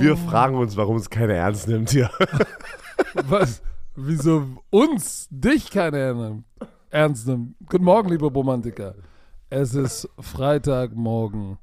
[0.00, 2.10] Und wir fragen uns, warum es keiner ernst nimmt hier.
[3.14, 3.60] Was?
[3.94, 6.42] Wieso uns, dich keiner
[6.88, 7.54] ernst nimmt?
[7.68, 8.94] Guten Morgen, liebe Romantiker.
[9.50, 11.58] Es ist Freitagmorgen,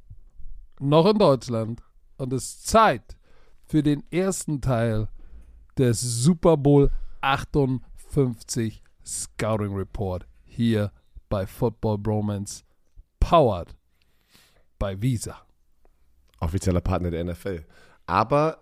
[0.79, 1.81] noch in Deutschland.
[2.17, 3.17] Und es ist Zeit
[3.65, 5.07] für den ersten Teil
[5.75, 6.91] des Super Bowl
[7.21, 10.91] 58 Scouting Report hier
[11.27, 12.63] bei Football Bromance,
[13.19, 13.75] powered
[14.77, 15.41] by Visa.
[16.39, 17.65] Offizieller Partner der NFL.
[18.07, 18.57] Aber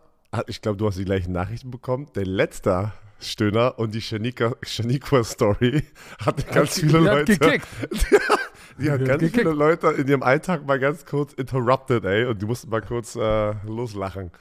[0.47, 2.07] ich glaube, du hast die gleichen Nachrichten bekommen.
[2.15, 5.83] Der letzte Stöhner und die Shaniqua-Story
[6.25, 7.33] hatte ganz viele die Leute.
[7.33, 7.67] Hat gekickt.
[7.91, 8.39] die hat
[8.79, 9.37] Die hat ganz gekickt.
[9.37, 12.25] viele Leute in ihrem Alltag mal ganz kurz interrupted, ey.
[12.25, 14.31] Und die mussten mal kurz äh, loslachen.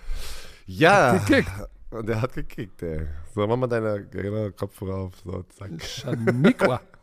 [0.66, 1.12] Ja.
[1.12, 1.50] Hat gekickt.
[1.90, 3.06] Und der hat gekickt, ey.
[3.34, 5.12] So, mach mal deine, deine Kopfhörer auf.
[5.24, 5.70] So, zack.
[5.80, 6.80] Shaniqua.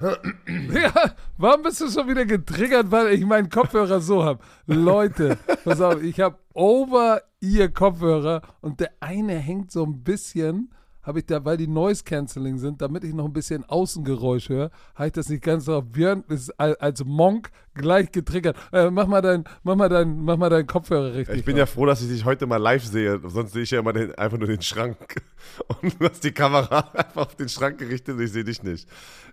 [0.00, 0.92] ja,
[1.36, 4.42] warum bist du schon wieder getriggert, weil ich meinen Kopfhörer so habe?
[4.66, 11.26] Leute, pass auf, ich habe Over-Ear-Kopfhörer und der eine hängt so ein bisschen, habe ich
[11.26, 15.28] da, weil die Noise-Canceling sind, damit ich noch ein bisschen Außengeräusch höre, habe ich das
[15.28, 15.84] nicht ganz drauf.
[15.90, 18.56] Björn ist al- als Monk gleich getriggert.
[18.72, 21.38] Äh, mach, mal dein, mach, mal dein, mach mal deinen Kopfhörer richtig.
[21.38, 23.20] Ich bin ja froh, dass ich dich heute mal live sehe.
[23.24, 24.96] Sonst sehe ich ja immer den, einfach nur den Schrank.
[25.82, 28.86] Und du hast die Kamera einfach auf den Schrank gerichtet und ich sehe dich nicht.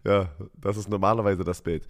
[0.05, 1.85] Ja, das ist normalerweise das Bild.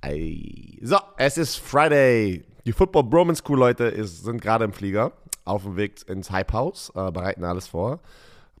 [0.00, 0.78] Ei.
[0.82, 2.44] So, es ist Friday.
[2.66, 5.12] Die Football Bromance Crew Leute ist, sind gerade im Flieger
[5.44, 8.00] auf dem Weg ins Hype House, äh, bereiten alles vor.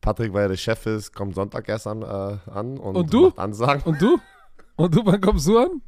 [0.02, 2.06] Patrick, weil er der Chef ist, kommt Sonntag erst an, äh,
[2.50, 3.28] an und, Und du?
[3.36, 3.82] Ansagen.
[3.84, 4.18] Und du?
[4.76, 5.80] Und du, wann kommst du an?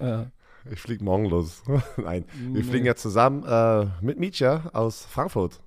[0.00, 0.26] Ja.
[0.70, 1.62] Ich fliege morgen los.
[1.96, 2.68] Nein, wir Nee.
[2.68, 5.60] fliegen ja zusammen äh, mit Mietja aus Frankfurt.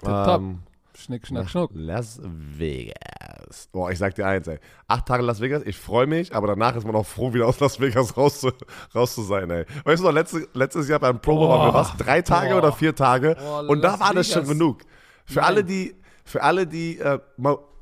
[0.00, 0.40] Tipptopp.
[0.40, 0.58] Ähm,
[0.96, 1.70] Schnick, schnack, schnuck.
[1.74, 3.68] Las Vegas.
[3.72, 4.58] Boah, ich sag dir eins, ey.
[4.88, 7.60] Acht Tage Las Vegas, ich freue mich, aber danach ist man auch froh, wieder aus
[7.60, 8.50] Las Vegas raus zu,
[8.94, 9.64] raus zu sein, ey.
[9.84, 11.96] Weißt du noch, letzte, letztes Jahr beim Pro Bowl waren wir was?
[11.96, 12.58] Drei Tage Boah.
[12.58, 13.36] oder vier Tage?
[13.38, 14.58] Boah, Und da Las war das schon Vegas.
[14.58, 14.80] genug.
[15.24, 15.44] Für Nein.
[15.44, 15.94] alle, die,
[16.28, 17.18] für alle, die, äh,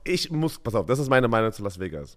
[0.05, 2.17] ich muss, pass auf, das ist meine Meinung zu Las Vegas.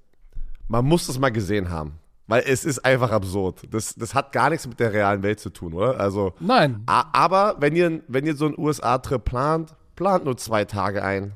[0.67, 2.00] Man muss das mal gesehen haben.
[2.28, 3.63] Weil es ist einfach absurd.
[3.72, 6.00] Das, das hat gar nichts mit der realen Welt zu tun, oder?
[6.00, 11.03] Also, Nein, Aber wenn ihr, wenn ihr so einen USA-Trip plant, plant nur zwei Tage
[11.03, 11.34] ein.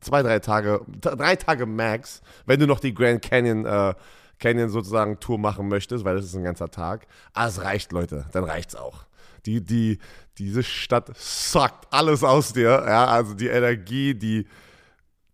[0.00, 3.94] Zwei, drei Tage, drei Tage max, wenn du noch die Grand Canyon, äh,
[4.38, 7.06] Canyon sozusagen Tour machen möchtest, weil das ist ein ganzer Tag.
[7.32, 9.06] Ah, es reicht, Leute, dann reicht's auch.
[9.46, 9.98] Die, die,
[10.38, 14.46] diese Stadt suckt alles aus dir, ja, also die Energie, die,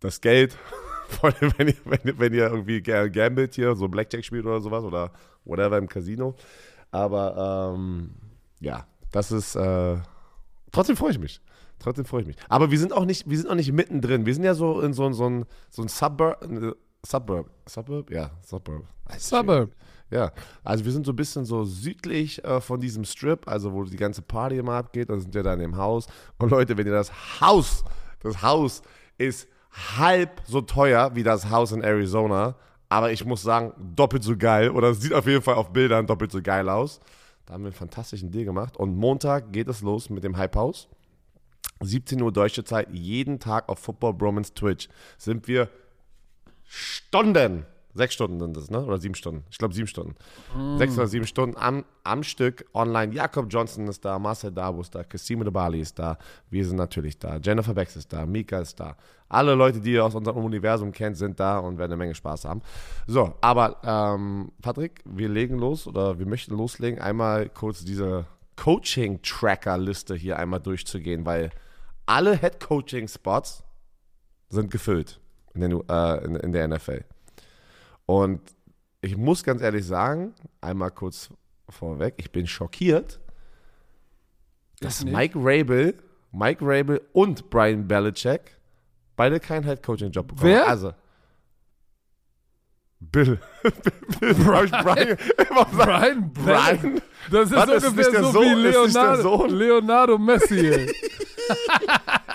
[0.01, 0.57] das Geld,
[1.09, 4.61] vor allem wenn ihr, wenn, wenn ihr irgendwie ga- gambelt hier, so Blackjack spielt oder
[4.61, 5.13] sowas oder
[5.45, 6.35] whatever im Casino.
[6.91, 8.11] Aber ähm,
[8.61, 9.55] ja, das ist.
[9.55, 9.97] Äh,
[10.73, 11.41] trotzdem freue ich mich.
[11.79, 12.37] Trotzdem freue ich mich.
[12.49, 14.27] Aber wir sind auch nicht, wir sind auch nicht mittendrin.
[14.27, 16.73] Wir sind ja so in so, so ein so ein Suburb, äh,
[17.07, 18.85] Suburb, Suburb, ja, Suburb.
[19.19, 19.71] Suburb.
[20.11, 20.33] Ja,
[20.65, 23.97] also wir sind so ein bisschen so südlich äh, von diesem Strip, also wo die
[23.97, 26.09] ganze Party immer abgeht, da sind wir dann im Haus.
[26.39, 27.85] Und Leute, wenn ihr das Haus,
[28.21, 28.83] das Haus
[29.19, 29.49] ist
[29.99, 32.57] halb so teuer wie das Haus in Arizona,
[32.89, 36.09] aber ich muss sagen, doppelt so geil oder es sieht auf jeden Fall auf Bildern
[36.09, 36.99] doppelt so geil aus.
[37.47, 40.57] Da haben wir einen fantastischen Deal gemacht und Montag geht es los mit dem Hype
[40.57, 40.89] House.
[41.81, 44.89] 17 Uhr deutsche Zeit, jeden Tag auf Football Bromance Twitch
[45.19, 45.69] sind wir
[46.65, 47.65] Stunden,
[47.95, 48.85] sechs Stunden sind das, ne?
[48.85, 49.45] Oder sieben Stunden?
[49.51, 50.15] Ich glaube sieben Stunden.
[50.79, 53.13] Sechs oder sieben Stunden am, am Stück online.
[53.15, 56.19] Jakob Johnson ist da, Marcel Dabo ist da, Kasim Bali ist da,
[56.51, 58.97] wir sind natürlich da, Jennifer Bex ist da, Mika ist da.
[59.29, 62.45] Alle Leute, die ihr aus unserem Universum kennt, sind da und werden eine Menge Spaß
[62.45, 62.63] haben.
[63.07, 70.15] So, aber ähm, Patrick, wir legen los oder wir möchten loslegen, einmal kurz diese Coaching-Tracker-Liste
[70.15, 71.51] hier einmal durchzugehen, weil
[72.07, 73.65] alle Head-Coaching-Spots
[74.49, 75.21] sind gefüllt
[75.55, 77.05] in, den, äh, in, in der NFL.
[78.11, 78.41] Und
[79.03, 81.29] ich muss ganz ehrlich sagen, einmal kurz
[81.69, 83.21] vorweg, ich bin schockiert,
[84.81, 85.05] dass.
[85.05, 85.95] Mike Rabel,
[86.33, 88.59] Mike Rabel und Brian Belichick
[89.15, 90.43] beide keinen Head-Coaching-Job bekommen.
[90.51, 90.67] Wer?
[90.67, 90.93] Also,
[92.99, 93.39] Bill.
[94.21, 94.71] Bill Brian.
[94.83, 95.17] Brian.
[95.73, 97.01] Brian, Brian.
[97.31, 99.47] Das ist ist ungefähr der so Sohn- wie ist Leonardo?
[99.47, 100.89] Leonardo Messi.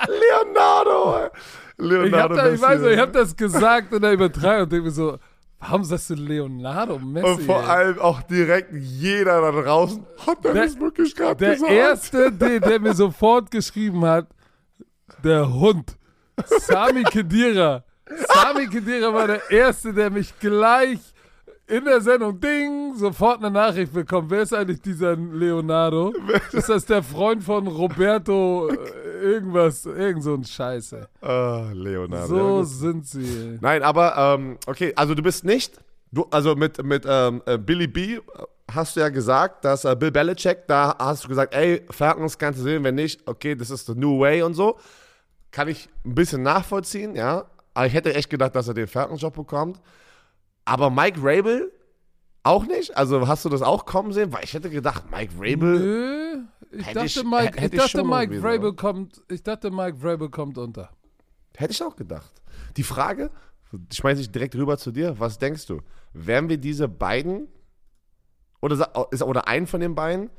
[0.07, 1.29] Leonardo.
[1.77, 2.63] Leonardo Ich, hab da, ich Messi.
[2.63, 5.19] weiß, nicht, ich habe das gesagt in der Übertragung und denke mir so,
[5.67, 7.27] warum sagst du Leonardo Messi?
[7.27, 7.69] Und vor ey?
[7.69, 11.71] allem auch direkt jeder da draußen hat er Der- das wirklich gerade Der gesagt.
[11.71, 14.27] erste, der, der mir sofort geschrieben hat,
[15.23, 15.97] der Hund,
[16.45, 17.83] Sami Kedira.
[18.33, 20.99] Sami Kedira war der erste, der mich gleich
[21.67, 24.29] in der Sendung Ding sofort eine Nachricht bekommt.
[24.29, 26.13] Wer ist eigentlich dieser Leonardo?
[26.51, 31.07] Ist das der Freund von Roberto äh, irgendwas, irgend so ein Scheiße.
[31.21, 32.27] Ah, Leonardo.
[32.27, 33.57] So Ja, sind sie.
[33.61, 35.79] Nein, aber ähm, okay, also du bist nicht,
[36.11, 38.19] du, also mit, mit ähm, äh, Billy B
[38.71, 42.59] hast du ja gesagt, dass äh, Bill Belichick, da hast du gesagt, ey, Falcons kannst
[42.59, 44.77] du sehen, wenn nicht, okay, das ist the new way und so.
[45.51, 47.45] Kann ich ein bisschen nachvollziehen, ja.
[47.73, 49.79] Aber ich hätte echt gedacht, dass er den Falcons-Job bekommt.
[50.65, 51.71] Aber Mike Rabel
[52.43, 52.95] auch nicht?
[52.97, 54.31] Also hast du das auch kommen sehen?
[54.33, 55.79] Weil ich hätte gedacht, Mike Rabel.
[55.79, 58.75] Nö, ich dachte, ich- Mike, ich ich dachte Mike Vrabel so.
[58.75, 60.89] kommt, ich dachte, Mike Vrabel kommt unter.
[61.55, 62.31] Hätte ich auch gedacht.
[62.77, 63.31] Die Frage,
[63.93, 65.19] schmeiße ich direkt rüber zu dir.
[65.19, 65.81] Was denkst du?
[66.13, 67.47] Werden wir diese beiden
[68.61, 70.29] oder, oder einen von den beiden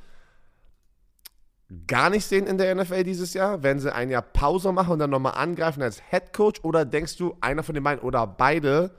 [1.87, 3.63] gar nicht sehen in der NFL dieses Jahr?
[3.63, 6.61] Werden sie ein Jahr Pause machen und dann nochmal angreifen als Head Coach?
[6.63, 8.95] Oder denkst du, einer von den beiden oder beide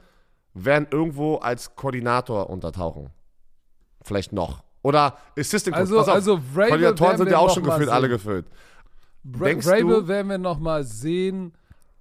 [0.64, 3.10] werden irgendwo als Koordinator untertauchen?
[4.02, 4.62] Vielleicht noch.
[4.82, 5.90] Oder Assistant Coach.
[5.92, 8.46] Also, also Vrabel Koordinatoren sind ja auch schon gefühlt alle gefüllt.
[9.24, 11.52] Bra Denkst Vrabel du- werden wir noch mal sehen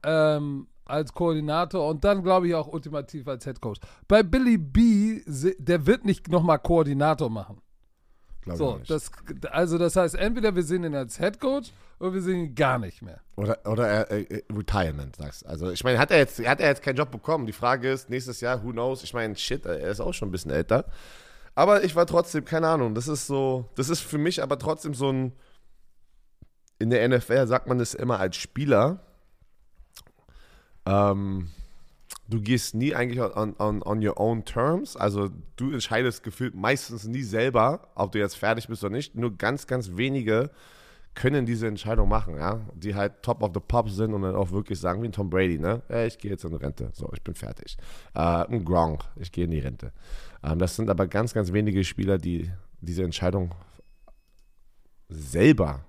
[0.04, 3.80] ähm, als Koordinator und dann glaube ich auch ultimativ als Head Coach.
[4.08, 5.22] Bei Billy B,
[5.58, 7.62] der wird nicht noch mal Koordinator machen.
[8.48, 8.90] Glaub ich So, auch nicht.
[8.92, 9.12] das,
[9.52, 12.80] also das heißt, entweder wir sehen ihn als Head Coach oder wir sehen ihn gar
[12.80, 13.20] nicht mehr.
[13.36, 15.48] Oder, oder äh, äh, Retirement, sagst du.
[15.48, 17.46] Also, ich meine, hat er, jetzt, hat er jetzt keinen Job bekommen?
[17.46, 19.04] Die Frage ist, nächstes Jahr, who knows?
[19.04, 20.86] Ich meine, shit, er ist auch schon ein bisschen älter.
[21.56, 24.94] Aber ich war trotzdem, keine Ahnung, das ist so, das ist für mich aber trotzdem
[24.94, 25.34] so ein,
[26.80, 29.00] in der NFL sagt man es immer als Spieler,
[30.86, 31.50] ähm,
[32.28, 34.96] du gehst nie eigentlich on, on, on your own terms.
[34.96, 39.16] Also du entscheidest gefühlt meistens nie selber, ob du jetzt fertig bist oder nicht.
[39.16, 40.52] Nur ganz, ganz wenige
[41.18, 44.52] können diese Entscheidung machen, ja, die halt top of the pop sind und dann auch
[44.52, 47.24] wirklich sagen, wie ein Tom Brady, ne, ja, ich gehe jetzt in Rente, so, ich
[47.24, 47.76] bin fertig.
[48.14, 49.92] Äh, ein Gronk, ich gehe in die Rente.
[50.44, 52.52] Ähm, das sind aber ganz, ganz wenige Spieler, die
[52.82, 53.56] diese Entscheidung
[55.10, 55.86] selber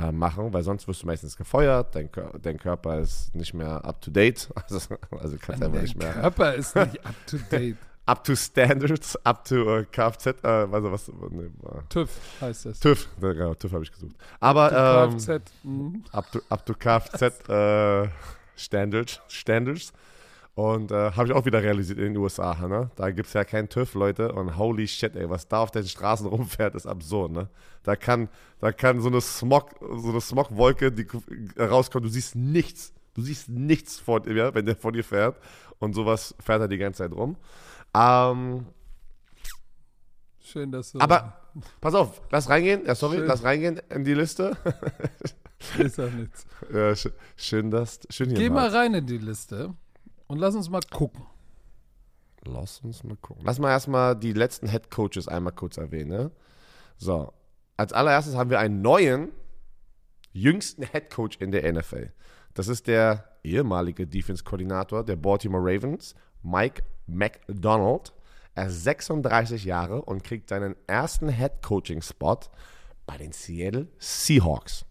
[0.00, 2.08] äh, machen, weil sonst wirst du meistens gefeuert, dein,
[2.40, 6.12] dein Körper ist nicht mehr up to date, also, also kannst einfach Dein nicht mehr
[6.12, 7.76] Körper ist nicht up to date.
[8.06, 12.10] up to standards, up to äh, Kfz, äh, also was, nee, äh, TÜV
[12.40, 12.80] heißt das.
[12.80, 14.16] TÜV, genau, TÜV habe ich gesucht.
[14.40, 15.52] Aber ähm, Kfz.
[15.62, 16.04] mhm.
[16.12, 18.08] up to, up to Kfz äh,
[18.56, 19.92] Standards, Standards.
[20.58, 22.90] Und äh, habe ich auch wieder realisiert in den USA, ne?
[22.96, 24.32] Da gibt es ja keinen TÜV, Leute.
[24.32, 27.48] Und holy shit, ey, was da auf den Straßen rumfährt, ist absurd, ne?
[27.84, 28.28] Da kann,
[28.58, 31.06] da kann so eine Smog, so eine Smogwolke, die
[31.54, 32.92] äh, rauskommt, du siehst nichts.
[33.14, 35.36] Du siehst nichts vor dir, wenn der vor dir fährt.
[35.78, 37.36] Und sowas fährt er die ganze Zeit rum.
[37.94, 38.66] Ähm,
[40.40, 40.98] Schön, dass du.
[40.98, 41.40] aber
[41.80, 42.84] pass auf, lass reingehen.
[42.84, 43.26] Ja, sorry, Schön.
[43.28, 44.56] lass reingehen in die Liste.
[45.78, 46.46] ist auch nichts.
[46.74, 49.76] ja, sch schön, dass schön hier Geh mal rein in die Liste
[50.28, 51.26] und lass uns mal gucken.
[52.44, 53.44] Lass uns mal gucken.
[53.44, 56.10] Lass mal erstmal die letzten Head Coaches einmal kurz erwähnen.
[56.10, 56.30] Ne?
[56.96, 57.32] So,
[57.76, 59.32] als allererstes haben wir einen neuen,
[60.32, 62.12] jüngsten Head Coach in der NFL.
[62.54, 68.12] Das ist der ehemalige Defense-Koordinator der Baltimore Ravens, Mike McDonald.
[68.54, 72.40] Er ist 36 Jahre und kriegt seinen ersten Head Coaching-Spot
[73.06, 74.84] bei den Seattle Seahawks.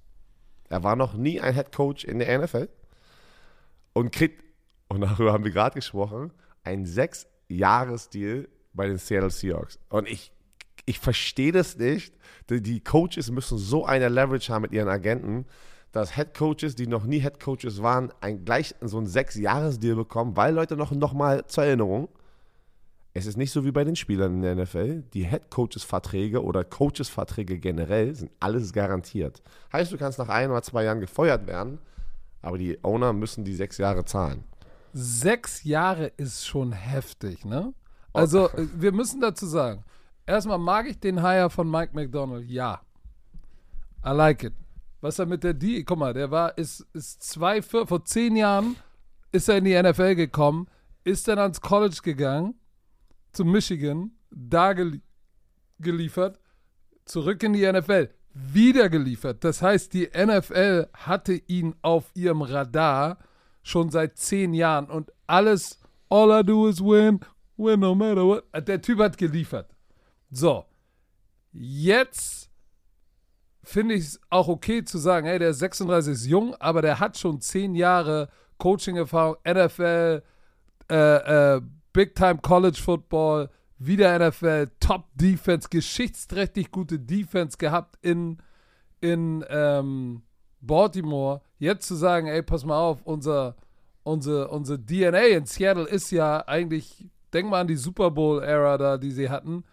[0.69, 2.69] Er war noch nie ein Head Coach in der NFL
[3.94, 4.44] und kriegt,
[4.89, 6.31] und darüber haben wir gerade gesprochen,
[6.63, 9.80] ein Sechs-Jahres-Deal bei den Seattle Seahawks.
[9.89, 10.31] Und ich,
[10.86, 12.13] ich verstehe das nicht.
[12.50, 15.45] Die, die Coaches müssen so eine Leverage haben mit ihren Agenten,
[15.92, 20.38] dass Head Coaches, die noch nie Head Coaches waren, ein, gleich so ein Sechs-Jahres-Deal bekommen,
[20.38, 22.10] weil Leute noch, noch mal zur Erinnerung,
[23.13, 25.01] es ist nicht so wie bei den Spielern in der NFL.
[25.13, 29.41] Die Head Coaches Verträge oder Coaches Verträge generell sind alles garantiert.
[29.74, 31.79] Heißt, du kannst nach ein oder zwei Jahren gefeuert werden,
[32.44, 34.44] aber die Owner müssen die sechs Jahre zahlen.
[35.00, 37.72] Sechs Jahre ist schon heftig, ne?
[38.13, 39.84] Also, äh, wir müssen dazu sagen,
[40.25, 42.82] erstmal mag ich den Hire von Mike McDonald, ja.
[44.04, 44.54] I like it.
[45.00, 48.36] Was er mit der D, guck mal, der war, ist, ist zwei, vier, vor zehn
[48.36, 48.75] Jahren
[49.32, 50.68] ist er in die NFL gekommen,
[51.04, 52.56] ist dann ans College gegangen,
[53.34, 55.01] zu Michigan, da gelie
[55.80, 56.39] geliefert,
[57.06, 59.44] zurück in die NFL, wieder geliefert.
[59.44, 63.20] Das heißt, die NFL hatte ihn auf ihrem Radar
[63.67, 67.19] schon seit zehn Jahren und alles, all I do is win,
[67.57, 68.45] win no matter what.
[68.67, 69.69] Der Typ hat geliefert.
[70.31, 70.65] So,
[71.51, 72.50] jetzt
[73.63, 77.00] finde ich es auch okay zu sagen, hey, der ist 36, ist jung, aber der
[77.01, 80.24] hat schon zehn Jahre Coaching-Erfahrung, NFL,
[80.89, 88.38] äh, äh, Big-Time College Football, wieder NFL, Top-Defense, geschichtsträchtig gute Defense gehabt in,
[89.01, 90.24] in ähm,
[90.61, 91.41] Baltimore.
[91.59, 93.55] Jetzt zu sagen, ey, pass mal auf, unser,
[94.03, 98.97] unsere, unsere DNA in Seattle ist ja eigentlich, denk mal an die Super Bowl-Ära da,
[98.97, 99.63] die sie hatten.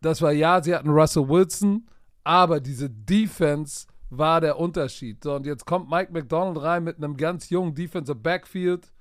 [0.00, 1.86] Das war ja, sie hatten Russell Wilson,
[2.24, 5.24] aber diese Defense war der Unterschied.
[5.24, 8.92] So, und jetzt kommt Mike McDonald rein mit einem ganz jungen Defensive Backfield,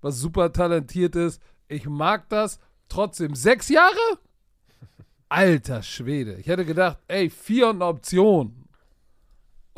[0.00, 1.40] was super talentiert ist.
[1.68, 2.58] Ich mag das.
[2.88, 4.18] Trotzdem, sechs Jahre?
[5.28, 6.34] alter Schwede.
[6.34, 8.67] Ich hätte gedacht, ey, vier und eine Option.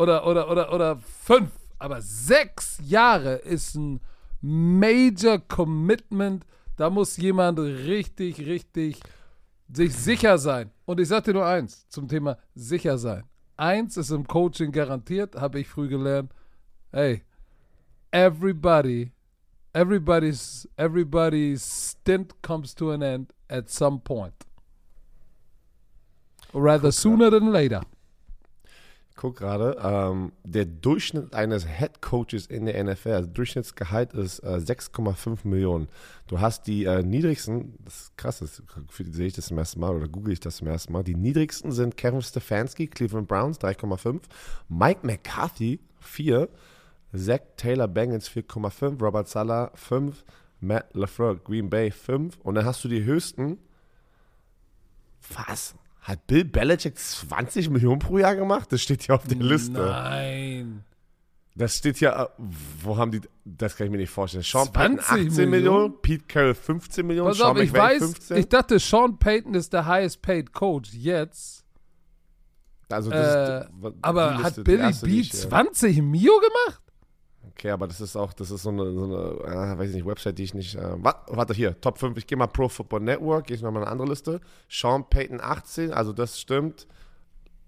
[0.01, 1.51] Oder, oder, oder, oder fünf.
[1.79, 4.01] Aber sechs Jahre ist ein
[4.41, 6.47] Major Commitment.
[6.79, 8.99] Da muss jemand richtig, richtig
[9.71, 10.71] sich sicher sein.
[10.87, 13.25] Und ich sag dir nur eins zum Thema sicher sein.
[13.59, 16.33] Eins ist im Coaching garantiert, habe ich früh gelernt.
[16.93, 17.23] Hey,
[18.11, 19.13] everybody,
[19.75, 24.47] everybody's, everybody's stint comes to an end at some point.
[26.55, 27.83] Rather sooner than later.
[29.21, 34.57] Guck gerade, ähm, der Durchschnitt eines Head Coaches in der NFL, also Durchschnittsgehalt ist äh,
[34.57, 35.89] 6,5 Millionen.
[36.27, 38.63] Du hast die äh, niedrigsten, das ist krass, das
[38.97, 41.05] sehe ich das zum ersten Mal oder google ich das zum ersten Mal.
[41.05, 44.23] Die niedrigsten sind Kevin Stefanski, Cleveland Browns 3,5,
[44.71, 46.49] Mike McCarthy 4,
[47.15, 50.25] Zach Taylor Bengals 4,5, Robert Sala 5,
[50.61, 53.59] Matt LaFleur Green Bay 5 und dann hast du die höchsten.
[55.35, 55.75] Was?
[56.11, 58.73] Hat Bill Belichick 20 Millionen pro Jahr gemacht?
[58.73, 59.73] Das steht hier auf der Liste.
[59.81, 60.85] Nein.
[61.55, 62.43] Das steht hier, äh,
[62.83, 64.43] wo haben die, das kann ich mir nicht vorstellen.
[64.43, 66.03] Sean 20 Payton 18 Millionen, Millionen?
[66.03, 68.37] Pete Carroll 15 Millionen, Pass Sean auf, ich McVay weiß, 15.
[68.39, 71.65] ich dachte, Sean Payton ist der highest paid Coach jetzt.
[72.89, 76.83] also das Äh, ist aber Liste, hat Billy B ich, äh, 20 Mio gemacht?
[77.61, 80.07] Okay, aber das ist auch, das ist so eine, so eine äh, weiß ich nicht,
[80.07, 80.77] Website, die ich nicht.
[80.77, 82.17] Äh, wa- warte, hier, Top 5.
[82.17, 84.41] Ich gehe mal Pro Football Network, gehe ich nochmal eine andere Liste.
[84.71, 86.87] Sean Payton 18, also das stimmt.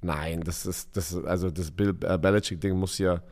[0.01, 3.23] Nein, das ist, das ist also das Bill äh, Belichick-Ding muss hier.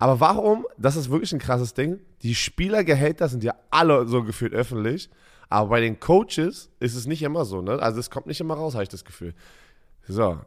[0.00, 0.66] Aber warum?
[0.76, 2.00] Das ist wirklich ein krasses Ding.
[2.22, 5.08] Die Spielergehälter sind ja alle so gefühlt öffentlich.
[5.48, 7.78] Aber bei den Coaches ist es nicht immer so, ne?
[7.80, 9.34] Also es kommt nicht immer raus, habe ich das Gefühl.
[10.08, 10.40] So.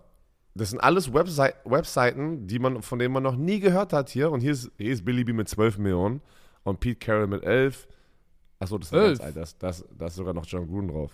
[0.56, 4.32] Das sind alles Websei Webseiten, die man, von denen man noch nie gehört hat hier.
[4.32, 6.22] Und hier ist, hier ist Billy B mit 12 Millionen
[6.64, 7.88] und Pete Carroll mit 11.
[8.60, 9.36] Achso, das ist ganz alt.
[9.38, 11.12] Das, das, da ist sogar noch John Gruden drauf.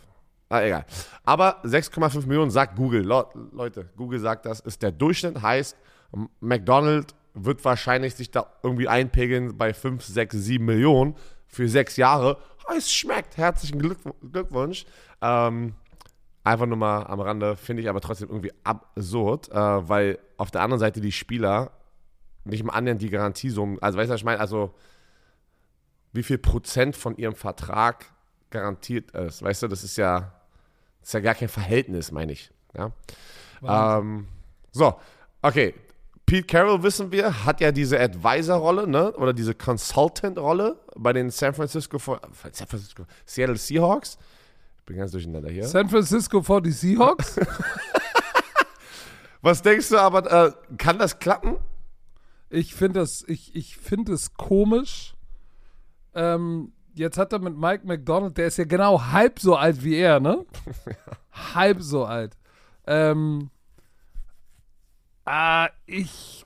[0.49, 0.85] Ah, egal.
[1.23, 3.03] Aber 6,5 Millionen sagt Google.
[3.03, 5.41] Le Leute, Google sagt das, ist der Durchschnitt.
[5.41, 5.75] Heißt,
[6.13, 11.15] M- McDonald wird wahrscheinlich sich da irgendwie einpegeln bei 5, 6, 7 Millionen
[11.47, 12.37] für sechs Jahre.
[12.75, 13.37] Es schmeckt.
[13.37, 13.97] Herzlichen Glück
[14.31, 14.85] Glückwunsch.
[15.21, 15.73] Ähm,
[16.45, 20.61] Einfach nur mal am Rande, finde ich aber trotzdem irgendwie absurd, äh, weil auf der
[20.61, 21.71] anderen Seite die Spieler
[22.43, 24.73] nicht mal annähernd die Garantiesummen, also weißt du, was ich meine, also
[26.13, 28.05] wie viel Prozent von ihrem Vertrag
[28.51, 30.33] garantiert ist, weißt du, das ist ja,
[31.01, 32.51] das ist ja gar kein Verhältnis, meine ich.
[32.77, 32.91] Ja?
[33.63, 34.27] Ähm,
[34.71, 34.95] so,
[35.41, 35.73] okay.
[36.27, 39.11] Pete Carroll, wissen wir, hat ja diese Advisor-Rolle, ne?
[39.13, 44.17] Oder diese Consultant-Rolle bei den San Francisco, San Francisco, Seattle Seahawks.
[44.85, 45.63] Ich bin ganz durcheinander hier.
[45.63, 47.37] San Francisco 40 Seahawks?
[49.41, 51.57] Was denkst du aber, äh, kann das klappen?
[52.51, 55.15] Ich finde das, ich, ich finde es komisch.
[56.13, 59.95] Ähm, jetzt hat er mit Mike McDonald, der ist ja genau halb so alt wie
[59.95, 60.45] er, ne?
[61.31, 62.37] halb so alt.
[62.85, 63.49] Ähm,
[65.25, 66.44] ah, ich,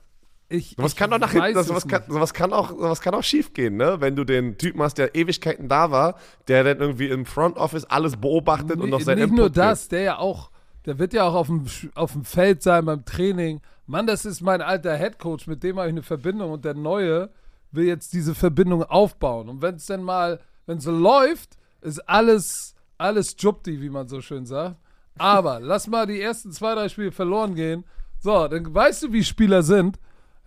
[0.50, 0.74] ich.
[0.76, 3.52] Sowas ich kann doch nach hinten, sowas, kann, sowas, kann auch, sowas kann auch schief
[3.54, 3.96] gehen, ne?
[4.00, 6.16] Wenn du den Typen hast, der Ewigkeiten da war,
[6.48, 9.46] der dann irgendwie im Front Office alles beobachtet und Nee, noch sein Nicht Input nur
[9.46, 9.56] gibt.
[9.58, 10.50] das, der ja auch,
[10.86, 11.64] der wird ja auch auf dem,
[11.94, 13.60] auf dem Feld sein beim Training.
[13.86, 17.30] Mann, das ist mein alter Headcoach, mit dem habe ich eine Verbindung und der Neue
[17.72, 19.48] will jetzt diese Verbindung aufbauen.
[19.48, 24.20] Und wenn es dann mal, wenn es läuft, ist alles, alles Jupti, wie man so
[24.20, 24.76] schön sagt.
[25.18, 27.84] Aber lass mal die ersten zwei, drei Spiele verloren gehen.
[28.18, 29.98] So, dann weißt du, wie Spieler sind.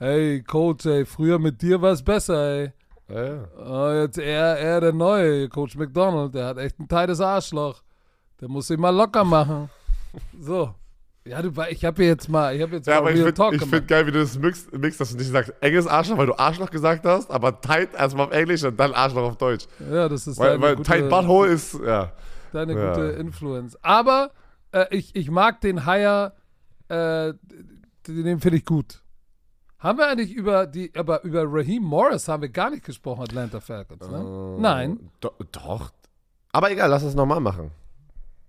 [0.05, 2.73] Hey, Coach, ey, früher mit dir war es besser, ey.
[3.07, 3.47] Ja, ja.
[3.57, 7.81] Oh, jetzt er, er der Neue, Coach McDonald, der hat echt ein tightes Arschloch.
[8.41, 9.69] Der muss sich mal locker machen.
[10.41, 10.75] So.
[11.25, 13.53] Ja, du, ich habe jetzt mal, ich habe jetzt Ja, mal aber ich finde Talk
[13.53, 13.75] ich gemacht.
[13.77, 16.37] find geil, wie du das mixst, mixst, dass du nicht sagst enges Arschloch, weil du
[16.37, 19.67] Arschloch gesagt hast, aber tight erstmal auf Englisch und dann Arschloch auf Deutsch.
[19.89, 22.11] ja, das ist Weil, deine, weil gute, tight butthole ist, ja.
[22.51, 22.89] deine Ja.
[22.93, 23.77] gute Influence.
[23.81, 24.31] Aber
[24.73, 26.33] äh, ich, ich mag den Hire,
[26.89, 27.33] äh,
[28.05, 29.01] den finde ich gut.
[29.83, 33.59] Haben wir eigentlich über die, aber über Raheem Morris haben wir gar nicht gesprochen, Atlanta
[33.59, 34.55] Falcons, ne?
[34.57, 35.09] Nein.
[35.19, 35.91] Do, doch.
[36.53, 37.71] Aber egal, lass uns nochmal machen.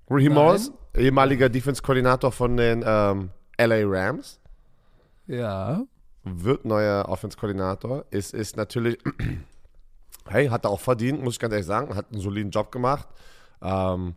[0.08, 0.44] Raheem Nein.
[0.44, 4.38] Morris, ehemaliger Defense-Koordinator von den ähm, LA Rams,
[5.26, 5.82] Ja.
[6.22, 8.04] wird neuer Offense-Koordinator.
[8.10, 8.96] Ist, ist natürlich,
[10.28, 11.96] hey, hat er auch verdient, muss ich ganz ehrlich sagen.
[11.96, 13.08] Hat einen soliden Job gemacht.
[13.60, 14.14] Ähm,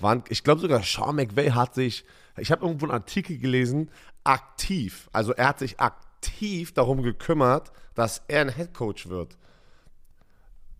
[0.00, 2.04] waren, ich glaube sogar Sean McVay hat sich,
[2.36, 3.90] ich habe irgendwo einen Artikel gelesen,
[4.22, 6.07] aktiv, also er hat sich aktiv
[6.74, 9.36] darum gekümmert, dass er ein Headcoach wird.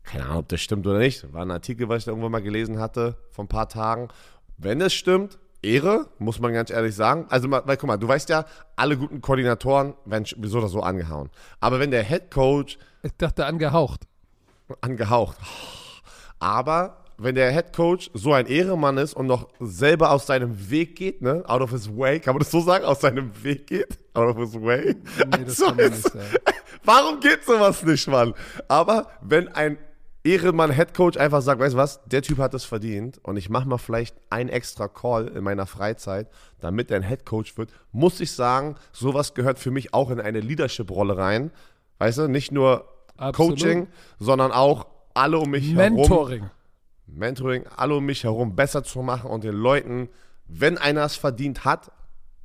[0.04, 1.32] Keine Ahnung, ob das stimmt oder nicht.
[1.32, 4.08] War ein Artikel, was ich da irgendwo mal gelesen hatte, vor ein paar Tagen.
[4.56, 7.26] Wenn es stimmt, Ehre, muss man ganz ehrlich sagen.
[7.28, 10.80] Also, mal- weil, guck mal, du weißt ja, alle guten Koordinatoren werden so oder so
[10.80, 11.30] angehauen.
[11.60, 14.06] Aber wenn der Head Coach Ich dachte angehaucht.
[14.80, 15.36] angehaucht,
[16.38, 20.96] aber wenn der Head Coach so ein Ehrenmann ist und noch selber aus seinem Weg
[20.96, 21.42] geht, ne?
[21.46, 22.84] Out of his way, kann man das so sagen?
[22.84, 23.98] Aus seinem Weg geht?
[24.14, 24.94] Out of his way?
[25.36, 26.36] Nee, das kann man nicht sagen.
[26.84, 28.34] Warum geht sowas nicht, Mann?
[28.68, 29.78] Aber wenn ein
[30.22, 33.50] Ehrenmann Head Coach einfach sagt, weißt du was, der Typ hat es verdient und ich
[33.50, 36.28] mache mal vielleicht ein extra Call in meiner Freizeit,
[36.60, 40.20] damit er ein Head Coach wird, muss ich sagen, sowas gehört für mich auch in
[40.20, 41.50] eine Leadership-Rolle rein.
[41.98, 42.84] Weißt du, nicht nur
[43.16, 43.58] Absolut.
[43.58, 45.96] Coaching, sondern auch alle um mich herum.
[45.96, 46.50] Mentoring.
[47.08, 50.08] Mentoring, alle um mich herum besser zu machen und den Leuten,
[50.46, 51.90] wenn einer es verdient hat,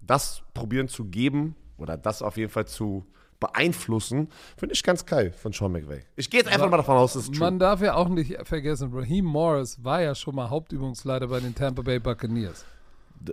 [0.01, 3.05] das probieren zu geben oder das auf jeden Fall zu
[3.39, 6.01] beeinflussen, finde ich ganz geil von Sean McVay.
[6.15, 7.39] Ich gehe jetzt einfach mal davon aus, dass es true.
[7.39, 11.53] Man darf ja auch nicht vergessen, Raheem Morris war ja schon mal Hauptübungsleiter bei den
[11.53, 12.65] Tampa Bay Buccaneers.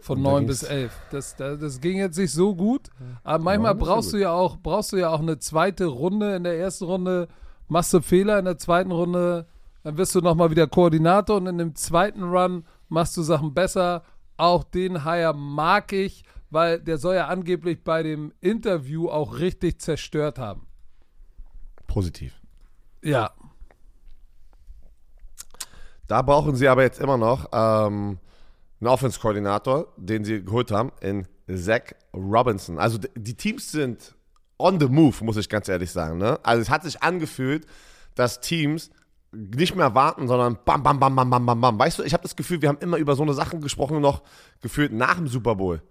[0.02, 0.92] Von Und da 9 ging's- bis 11.
[1.10, 2.88] Das, das, das ging jetzt nicht so gut.
[3.24, 6.36] Aber manchmal brauchst du ja auch, brauchst du ja auch eine zweite Runde.
[6.36, 7.28] In der ersten Runde
[7.68, 9.46] machst du Fehler, in der zweiten Runde
[9.82, 14.02] dann wirst du nochmal wieder Koordinator und in dem zweiten Run machst du Sachen besser.
[14.36, 19.80] Auch den Hire mag ich, weil der soll ja angeblich bei dem Interview auch richtig
[19.80, 20.66] zerstört haben.
[21.86, 22.34] Positiv.
[23.02, 23.30] Ja.
[26.06, 28.18] Da brauchen sie aber jetzt immer noch ähm,
[28.80, 32.78] einen Offense-Koordinator, den sie geholt haben, in Zach Robinson.
[32.78, 34.14] Also die Teams sind
[34.58, 36.18] on the move, muss ich ganz ehrlich sagen.
[36.18, 36.38] Ne?
[36.42, 37.66] Also es hat sich angefühlt,
[38.14, 38.90] dass Teams
[39.32, 41.78] nicht mehr warten, sondern bam, bam, bam, bam, bam, bam, bam.
[41.78, 44.22] Weißt du, ich habe das Gefühl, wir haben immer über so eine Sachen gesprochen, noch
[44.60, 45.82] gefühlt nach dem Super Bowl.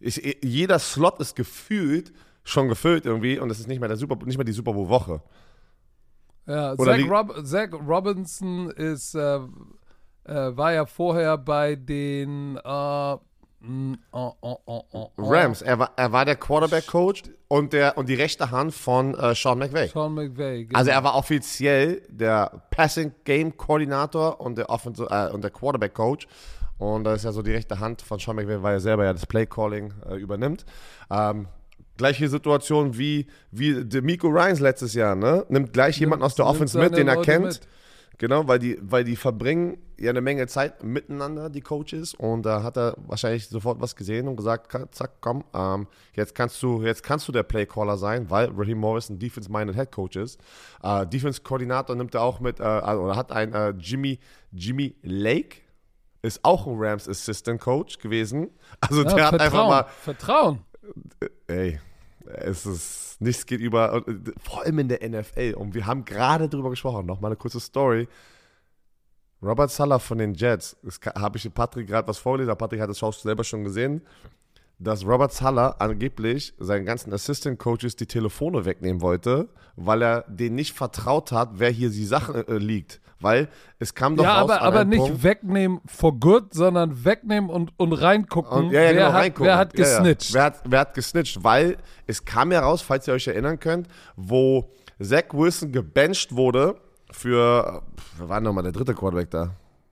[0.00, 2.12] Ich, jeder Slot ist gefühlt
[2.44, 5.20] schon gefüllt irgendwie und es ist nicht mehr, der Super, nicht mehr die Super Bowl-Woche.
[6.46, 9.36] Ja, Zach, Rob Zach Robinson ist, äh,
[10.24, 13.14] äh, war ja vorher bei den äh,
[13.60, 14.77] mm, oh, oh, oh.
[15.30, 15.62] Rams.
[15.62, 19.58] Er war, er war der Quarterback-Coach und, der, und die rechte Hand von äh, Sean
[19.58, 19.88] McVay.
[19.88, 20.64] Sean McVay.
[20.64, 20.78] genau.
[20.78, 26.26] Also er war offiziell der Passing-Game-Koordinator und der, Offensive, äh, und der Quarterback-Coach.
[26.78, 29.12] Und das ist ja so die rechte Hand von Sean McVay, weil er selber ja
[29.12, 30.64] das Play-Calling äh, übernimmt.
[31.10, 31.48] Ähm,
[31.96, 35.44] gleiche Situation wie, wie Demico Ryans letztes Jahr, ne?
[35.48, 37.44] Nimmt gleich jemanden aus der Nimmt Offense mit, den er kennt.
[37.44, 37.60] mit.
[38.18, 42.14] Genau, weil die, weil die verbringen ja eine Menge Zeit miteinander, die Coaches.
[42.14, 46.60] Und da hat er wahrscheinlich sofort was gesehen und gesagt, zack, komm, ähm, jetzt kannst
[46.62, 50.40] du, jetzt kannst du der Playcaller sein, weil Raheem Morris ein Defense-minded Head Coach ist.
[50.82, 54.18] Äh, Defense-Koordinator nimmt er auch mit, äh, also, oder hat ein äh, Jimmy,
[54.50, 55.58] Jimmy Lake,
[56.22, 58.50] ist auch ein Rams Assistant Coach gewesen.
[58.80, 60.58] Also Ja, der hat einfach mal, Vertrauen.
[61.46, 61.78] ey,
[62.34, 65.54] es ist, nichts geht über, äh, vor allem in der NFL.
[65.56, 68.08] Und wir haben gerade drüber gesprochen, nochmal eine kurze Story.
[69.42, 73.00] Robert Sala von den Jets, das habe ich Patrick gerade was vorgelesen, Patrick hat das
[73.02, 74.02] Haus selber schon gesehen,
[74.78, 80.54] dass Robert Sala angeblich seinen ganzen Assistant Coaches die Telefone wegnehmen wollte, weil er denen
[80.54, 83.00] nicht vertraut hat, wer hier die Sache äh, liegt.
[83.20, 83.48] Weil
[83.80, 87.04] es kam doch Ja, raus aber, an aber einem nicht Punkt, wegnehmen for good, sondern
[87.04, 88.66] wegnehmen und, und reingucken.
[88.66, 89.46] Und, ja, ja, wer, genau, hat, reingucken.
[89.46, 89.96] wer hat Ja, ja.
[89.98, 90.34] gesnitcht?
[90.34, 91.42] Wer, hat, wer hat gesnitcht?
[91.42, 96.76] Weil es kam ja raus, falls ihr euch erinnern könnt, wo Zach Wilson gebencht wurde
[97.10, 97.82] für,
[98.18, 99.50] wer war nochmal der dritte Quarterback da?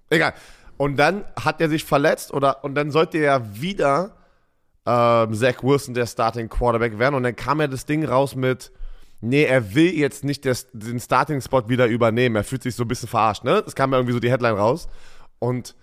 [0.08, 0.34] Egal.
[0.76, 4.15] Und dann hat er sich verletzt oder und dann sollte er wieder
[4.86, 8.72] ähm, Zach Wilson der Starting Quarterback werden und dann kam ja das Ding raus mit,
[9.20, 12.36] nee, er will jetzt nicht den Starting Spot wieder übernehmen.
[12.36, 13.62] Er fühlt sich so ein bisschen verarscht, ne?
[13.62, 14.88] Das kam ja irgendwie so die Headline raus
[15.38, 15.74] und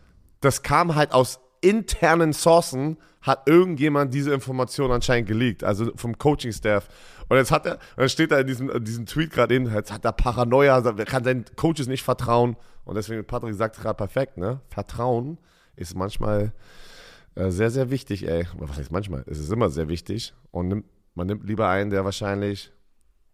[0.42, 6.90] das kam halt aus internen Sourcen, hat irgendjemand diese Information anscheinend geleakt, also vom Coaching-Staff.
[7.30, 9.94] Und jetzt hat er, dann steht da in diesem, in diesem Tweet gerade eben, jetzt
[9.94, 12.58] hat er Paranoia, er kann seinen Coaches nicht vertrauen.
[12.84, 14.60] Und deswegen, Patrick sagt gerade perfekt, ne?
[14.68, 15.38] Vertrauen
[15.78, 16.52] ist manchmal
[17.36, 18.48] sehr, sehr wichtig, ey.
[18.58, 19.24] Was heißt manchmal?
[19.28, 20.34] Es ist immer sehr wichtig.
[20.52, 20.84] Und
[21.16, 22.72] man nimmt lieber einen, der wahrscheinlich,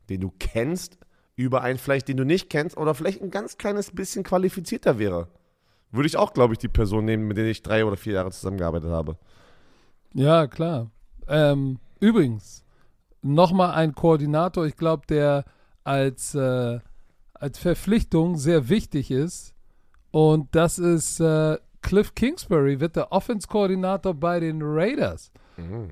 [0.09, 0.97] den du kennst,
[1.35, 5.29] über einen vielleicht, den du nicht kennst, oder vielleicht ein ganz kleines bisschen qualifizierter wäre.
[5.91, 8.31] Würde ich auch, glaube ich, die Person nehmen, mit der ich drei oder vier Jahre
[8.31, 9.17] zusammengearbeitet habe.
[10.13, 10.91] Ja, klar.
[11.27, 12.65] Ähm, übrigens,
[13.21, 15.45] nochmal ein Koordinator, ich glaube, der
[15.83, 16.79] als, äh,
[17.33, 19.53] als Verpflichtung sehr wichtig ist.
[20.12, 25.31] Und das ist äh, Cliff Kingsbury, wird der Offense-Koordinator bei den Raiders.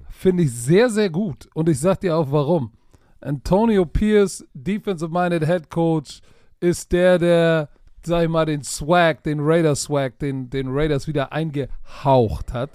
[0.10, 1.50] Finde ich sehr, sehr gut.
[1.54, 2.72] Und ich sag dir auch warum.
[3.20, 6.22] Antonio Pierce, Defensive-Minded Head Coach,
[6.60, 7.70] ist der, der,
[8.04, 12.70] sag ich mal, den Swag, den Raiders-Swag, den, den Raiders wieder eingehaucht hat.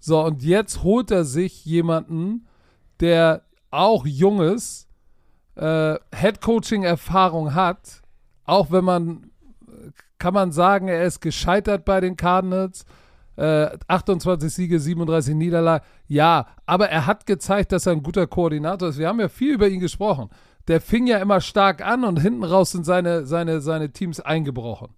[0.00, 2.46] So, und jetzt holt er sich jemanden,
[3.00, 4.88] der auch junges
[5.56, 8.02] äh, Head-Coaching-Erfahrung hat,
[8.44, 9.30] auch wenn man,
[10.24, 12.86] kann man sagen, er ist gescheitert bei den Cardinals.
[13.36, 15.84] Äh, 28 Siege, 37 Niederlagen.
[16.08, 18.96] Ja, aber er hat gezeigt, dass er ein guter Koordinator ist.
[18.96, 20.30] Wir haben ja viel über ihn gesprochen.
[20.66, 24.94] Der fing ja immer stark an und hinten raus sind seine, seine, seine Teams eingebrochen.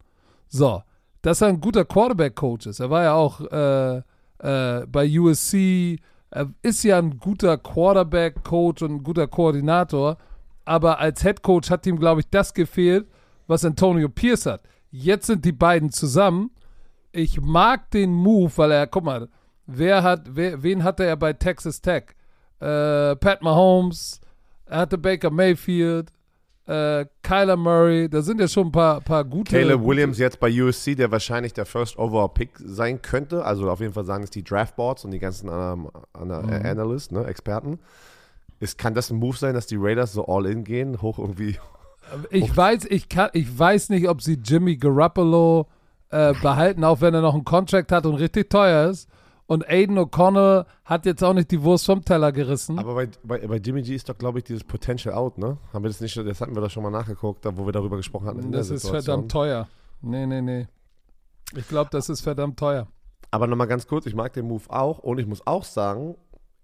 [0.46, 0.80] So,
[1.22, 2.78] dass er ein guter Quarterback-Coach ist.
[2.78, 5.98] Er war ja auch äh, äh, bei USC,
[6.30, 10.18] er ist ja ein guter Quarterback-Coach und ein guter Koordinator,
[10.64, 13.08] aber als Head Coach hat ihm, glaube ich, das gefehlt,
[13.48, 14.60] was Antonio Pierce hat.
[14.98, 16.50] Jetzt sind die beiden zusammen.
[17.12, 19.28] Ich mag den Move, weil er, guck mal,
[19.66, 22.04] wer hat, wer, wen hatte er bei Texas Tech?
[22.60, 24.22] Äh, Pat Mahomes,
[24.64, 26.10] er hatte Baker Mayfield,
[26.66, 29.54] äh, Kyler Murray, da sind ja schon ein paar, paar gute.
[29.54, 33.44] Caleb Williams jetzt bei USC, der wahrscheinlich der First Overall Pick sein könnte.
[33.44, 37.26] Also auf jeden Fall sagen es die Draftboards und die ganzen ähm, Ana Analysts, ne,
[37.26, 37.78] Experten.
[38.60, 41.58] Ist, kann das ein Move sein, dass die Raiders so all in gehen, hoch irgendwie?
[42.30, 45.66] Ich weiß, ich kann, ich weiß nicht, ob sie Jimmy Garoppolo
[46.10, 49.08] äh, behalten, auch wenn er noch einen Contract hat und richtig teuer ist.
[49.48, 52.78] Und Aiden O'Connell hat jetzt auch nicht die Wurst vom Teller gerissen.
[52.80, 55.56] Aber bei, bei, bei Jimmy G ist doch, glaube ich, dieses Potential out, ne?
[55.72, 58.26] Haben wir das nicht, das hatten wir doch schon mal nachgeguckt, wo wir darüber gesprochen
[58.26, 58.50] hatten.
[58.50, 59.04] das ist Situation.
[59.04, 59.68] verdammt teuer.
[60.02, 60.66] Nee, nee, nee.
[61.54, 62.88] Ich glaube, das ist verdammt teuer.
[63.30, 66.16] Aber nochmal ganz kurz, ich mag den Move auch und ich muss auch sagen,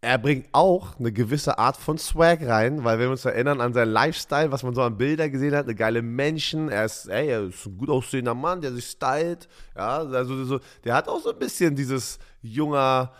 [0.03, 3.73] er bringt auch eine gewisse Art von Swag rein, weil wenn wir uns erinnern an
[3.73, 7.29] seinen Lifestyle, was man so an Bildern gesehen hat, eine geile Menschen, er ist, ey,
[7.29, 11.21] er ist ein gut aussehender Mann, der sich stylt, ja, also so, der hat auch
[11.21, 13.13] so ein bisschen dieses junger,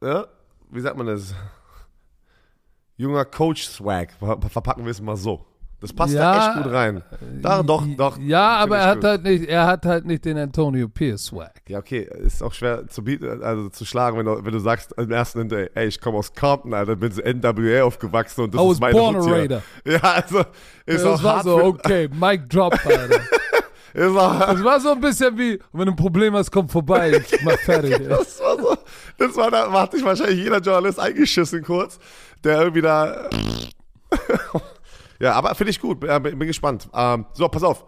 [0.00, 0.28] ja,
[0.70, 1.34] wie sagt man das,
[2.96, 5.49] junger Coach-Swag, ver verpacken wir es mal so.
[5.80, 7.02] Das passt Ja, da echt gut rein.
[7.40, 8.18] Da, doch, doch.
[8.18, 9.04] Ja, aber er hat gut.
[9.04, 11.52] halt nicht, er hat halt nicht den Antonio Pierce Swag.
[11.68, 14.92] Ja, okay, ist auch schwer zu bieten, also zu schlagen, wenn du, wenn du sagst
[14.98, 18.60] im ersten Hinterher, ey, ich komme aus Compton, Alter, bin so NWA aufgewachsen und das
[18.62, 19.16] I ist meine born.
[19.16, 19.62] Raider.
[19.86, 20.40] Ja, also
[20.84, 23.20] ist das auch war hart so, okay, Mic drop, Alter.
[23.92, 24.14] Das
[24.64, 27.92] war so ein bisschen wie, wenn du ein Problem hast, komm vorbei, ich mach fertig.
[27.98, 28.06] ey.
[28.08, 28.76] das war so,
[29.18, 31.98] das war, da hat sich wahrscheinlich jeder Journalist eingeschissen kurz,
[32.44, 33.28] der irgendwie da,
[35.20, 36.88] ja, aber finde ich gut, bin, bin gespannt.
[36.92, 37.84] Ähm, so, pass auf.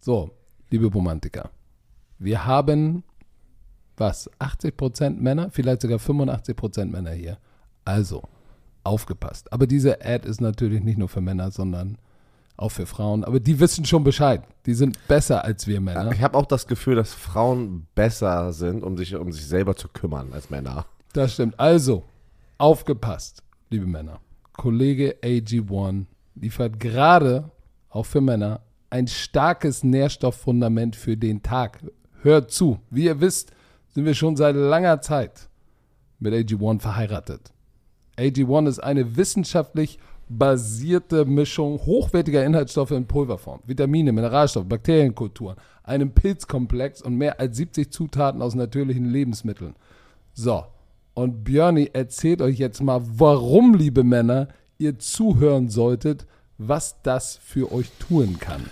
[0.00, 0.30] So,
[0.70, 1.50] liebe Romantiker,
[2.18, 3.04] wir haben
[3.96, 7.38] was, 80% Männer, vielleicht sogar 85% Männer hier.
[7.84, 8.22] Also,
[8.82, 9.52] aufgepasst.
[9.52, 11.98] Aber diese Ad ist natürlich nicht nur für Männer, sondern
[12.56, 13.24] auch für Frauen.
[13.24, 14.42] Aber die wissen schon Bescheid.
[14.66, 16.12] Die sind besser als wir Männer.
[16.12, 19.88] ich habe auch das Gefühl, dass Frauen besser sind, um sich, um sich selber zu
[19.88, 20.86] kümmern als Männer.
[21.12, 21.58] Das stimmt.
[21.58, 22.04] Also,
[22.58, 24.20] aufgepasst, liebe Männer.
[24.52, 27.50] Kollege AG1 liefert gerade,
[27.90, 31.80] auch für Männer, ein starkes Nährstofffundament für den Tag.
[32.22, 32.78] Hört zu.
[32.90, 33.52] Wie ihr wisst,
[33.88, 35.48] sind wir schon seit langer Zeit
[36.18, 37.52] mit AG1 verheiratet.
[38.16, 47.02] AG1 ist eine wissenschaftlich basierte Mischung hochwertiger Inhaltsstoffe in Pulverform, Vitamine, Mineralstoffe, Bakterienkulturen, einem Pilzkomplex
[47.02, 49.74] und mehr als 70 Zutaten aus natürlichen Lebensmitteln.
[50.32, 50.64] So,
[51.14, 54.48] und Björni erzählt euch jetzt mal, warum, liebe Männer,
[54.78, 56.26] ihr zuhören solltet,
[56.58, 58.66] was das für euch tun kann.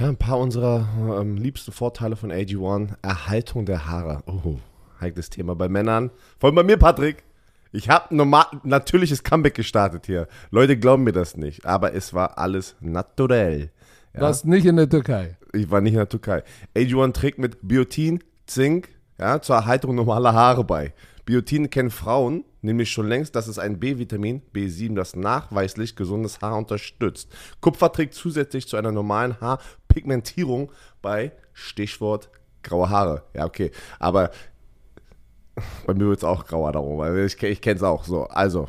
[0.00, 0.86] Ja, ein paar unserer
[1.20, 2.96] ähm, liebsten Vorteile von AG1.
[3.02, 4.22] Erhaltung der Haare.
[4.26, 4.56] Oh,
[5.00, 6.10] heikles Thema bei Männern.
[6.38, 7.24] Vor allem bei mir, Patrick.
[7.72, 10.28] Ich habe normal natürliches Comeback gestartet hier.
[10.50, 13.70] Leute glauben mir das nicht, aber es war alles naturell.
[14.14, 14.20] Ja?
[14.20, 15.36] Was nicht in der Türkei.
[15.52, 16.42] Ich war nicht in der Türkei.
[16.74, 20.92] AG1 trägt mit Biotin, Zink ja, zur Erhaltung normaler Haare bei.
[21.26, 26.56] Biotin kennen Frauen nämlich schon längst, das ist ein B-Vitamin, B7, das nachweislich gesundes Haar
[26.56, 27.30] unterstützt.
[27.60, 32.28] Kupfer trägt zusätzlich zu einer normalen Haarpigmentierung bei Stichwort
[32.62, 33.22] graue Haare.
[33.34, 33.70] Ja, okay.
[33.98, 34.30] Aber
[35.86, 38.24] bei mir wird es auch grauer darum, weil ich, ich kenne es auch so.
[38.24, 38.68] Also,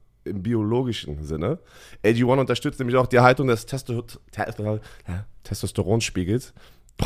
[0.23, 1.59] im biologischen Sinne.
[2.03, 6.53] AG1 unterstützt nämlich auch die Erhaltung des Testo Te ja, Testosteronspiegels,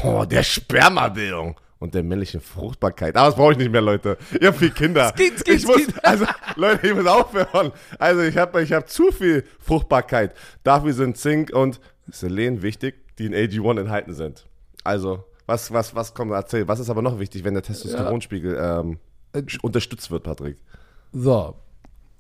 [0.03, 3.15] oh, der Spermabildung und der männlichen Fruchtbarkeit.
[3.15, 4.17] Aber das brauche ich nicht mehr, Leute.
[4.39, 5.13] Ihr habt vier Kinder.
[5.15, 6.25] Skit, skit, ich muss, also,
[6.55, 7.71] Leute, ich muss aufhören.
[7.99, 10.33] Also, ich habe ich hab zu viel Fruchtbarkeit.
[10.63, 14.45] Dafür sind Zink und Selen wichtig, die in AG1 enthalten sind.
[14.83, 16.67] Also, was, was, was kommt, erzähl.
[16.67, 18.99] Was ist aber noch wichtig, wenn der Testosteronspiegel ähm,
[19.33, 20.57] sch- unterstützt wird, Patrick?
[21.11, 21.55] So,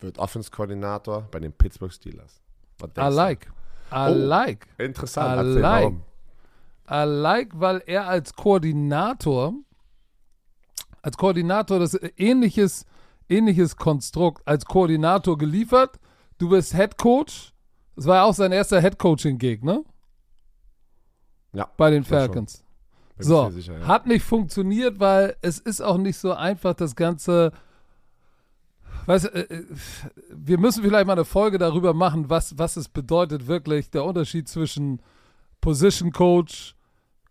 [0.00, 2.40] wird Offense-Koordinator bei den Pittsburgh Steelers.
[2.82, 3.00] I du?
[3.08, 3.46] like.
[3.90, 4.12] I Oh.
[4.14, 4.66] like.
[4.78, 5.34] Interessant.
[5.34, 5.82] I Erzähl, like.
[5.84, 6.02] warum?
[6.90, 9.54] I like, weil er als Koordinator,
[11.02, 12.86] als Koordinator das ähnliches,
[13.28, 15.98] ähnliches Konstrukt als Koordinator geliefert.
[16.38, 17.52] Du bist Head Coach.
[17.96, 19.84] Das war ja auch sein erster Head Coaching-Gig, ne?
[21.52, 22.04] Ja, Bei den.
[22.04, 22.64] Falcons.
[23.20, 23.86] So, sicher, ja.
[23.88, 27.52] hat nicht funktioniert, weil es ist auch nicht so einfach, das Ganze.
[29.08, 29.64] Weißt, äh, äh,
[30.28, 34.48] wir müssen vielleicht mal eine Folge darüber machen, was, was es bedeutet wirklich, der Unterschied
[34.48, 35.00] zwischen
[35.62, 36.76] Position Coach,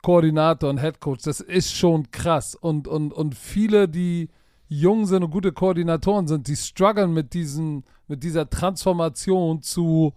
[0.01, 1.23] Koordinator und Head Coach.
[1.23, 2.55] Das ist schon krass.
[2.55, 4.29] Und, und, und viele, die
[4.67, 10.15] jung sind und gute Koordinatoren sind, die strugglen mit, diesen, mit dieser Transformation zu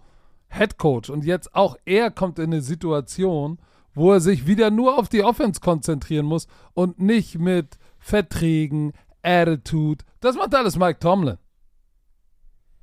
[0.49, 1.11] Head Coach.
[1.11, 3.59] Und jetzt auch er kommt in eine Situation,
[3.93, 10.03] wo er sich wieder nur auf die Offense konzentrieren muss und nicht mit Verträgen, Attitude.
[10.21, 11.37] Das macht alles Mike Tomlin.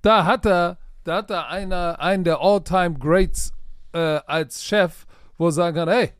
[0.09, 3.53] Da hat er, da hat er einer, einen der All-Time Greats
[3.93, 5.05] äh, als Chef,
[5.37, 6.13] wo er sagen kann, hey,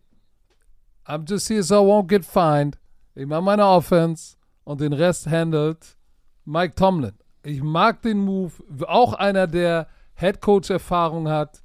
[1.07, 2.79] I'm just here so I won't get fined.
[3.15, 5.97] Ich mache meine Offense und den Rest handelt
[6.45, 7.15] Mike Tomlin.
[7.43, 8.53] Ich mag den Move.
[8.87, 11.63] Auch einer, der Head Coach Erfahrung hat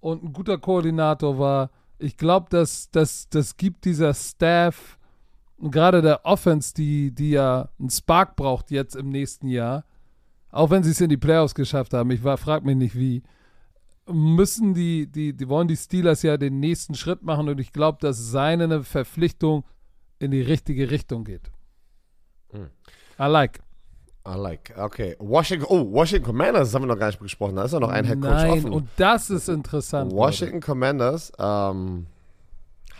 [0.00, 1.68] und ein guter Koordinator war.
[1.98, 4.96] Ich glaube, dass das, das gibt dieser Staff
[5.60, 9.84] gerade der Offense, die, die ja einen Spark braucht jetzt im nächsten Jahr,
[10.58, 13.22] auch wenn sie es in die Playoffs geschafft haben, ich frage mich nicht wie,
[14.10, 17.98] müssen die, die, die wollen die Steelers ja den nächsten Schritt machen und ich glaube,
[18.00, 19.64] dass seine Verpflichtung
[20.18, 21.52] in die richtige Richtung geht.
[22.50, 22.70] Hm.
[23.20, 23.60] I like.
[24.26, 24.74] I like.
[24.76, 25.14] Okay.
[25.20, 27.54] Washington, oh, Washington Commanders, das haben wir noch gar nicht besprochen.
[27.54, 28.72] Da ist ja noch ein Head Coach Nein, offen.
[28.72, 30.12] und das ist interessant.
[30.12, 32.06] Washington Commanders ähm,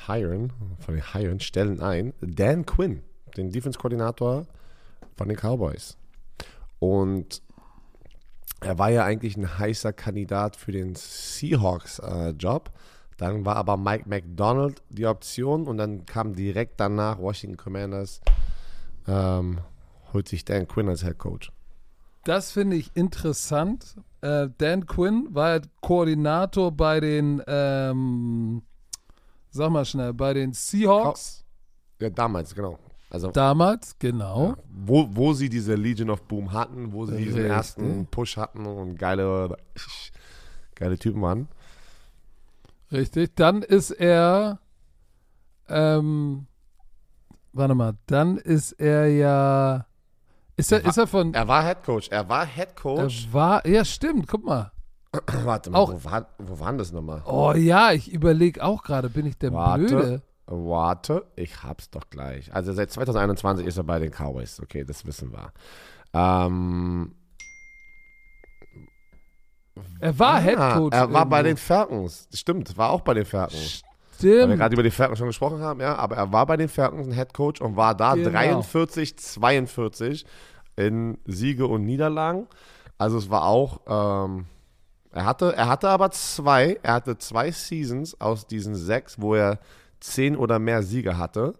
[0.07, 3.03] hiren, von den hiren, stellen ein Dan Quinn,
[3.37, 4.47] den Defense-Koordinator
[5.17, 5.97] von den Cowboys.
[6.79, 7.43] Und
[8.61, 12.71] er war ja eigentlich ein heißer Kandidat für den Seahawks-Job.
[13.17, 18.21] dann war aber Mike McDonald die Option und dann kam direkt danach Washington Commanders,
[19.07, 19.61] ähm,
[20.13, 21.53] holt sich Dan Quinn als Head Coach.
[22.25, 23.97] Das finde ich interessant.
[24.21, 28.63] Äh, Dan Quinn war ja Koordinator bei den, ähm,
[29.51, 31.45] sag mal schnell, bei den Seahawks
[32.01, 32.79] Ja, damals, genau.
[33.11, 34.49] Also damals, genau.
[34.51, 37.51] Ja, wo, wo sie diese Legion of Boom hatten, wo sie diesen Richtig.
[37.51, 39.57] ersten Push hatten und geile,
[40.75, 41.49] geile Typen waren.
[42.93, 43.35] Richtig.
[43.37, 44.59] Dann ist er,
[45.69, 46.47] ähm,
[47.53, 49.87] warte mal, dann ist er ja,
[50.57, 52.09] ist er, war- ist er von, Er war Head Coach.
[52.11, 53.29] Er war Head er Coach.
[53.33, 54.73] war, ja stimmt, guck mal.
[55.45, 57.23] Warte mal, auch- wo, war, wo waren das nochmal?
[57.27, 59.87] Oh ja, ich überlege auch gerade, bin ich der Warte.
[59.87, 60.23] Blöde?
[60.51, 62.53] Warte, ich hab's doch gleich.
[62.55, 64.61] Also seit 2021 ist er bei den Cowboys.
[64.61, 65.53] Okay, das wissen wir.
[66.15, 67.15] Ähm,
[70.01, 70.97] Er war ah, Head Coach.
[70.97, 72.29] Er war bei den Falcons.
[72.33, 73.83] Stimmt, war auch bei den Falcons.
[74.21, 74.57] Weil wir Stimmt.
[74.57, 77.13] gerade über die Falcons schon gesprochen haben, ja, aber er war bei den Falcons ein
[77.13, 78.31] Head Coach und war da Genau.
[78.31, 80.27] 43, 42
[80.77, 82.49] in Siege und Niederlagen.
[82.97, 84.47] Also es war auch, ähm,
[85.13, 89.59] er hatte, er hatte aber zwei, er hatte zwei Seasons aus diesen sechs, wo er
[90.01, 91.55] zehn oder mehr Siege hatte.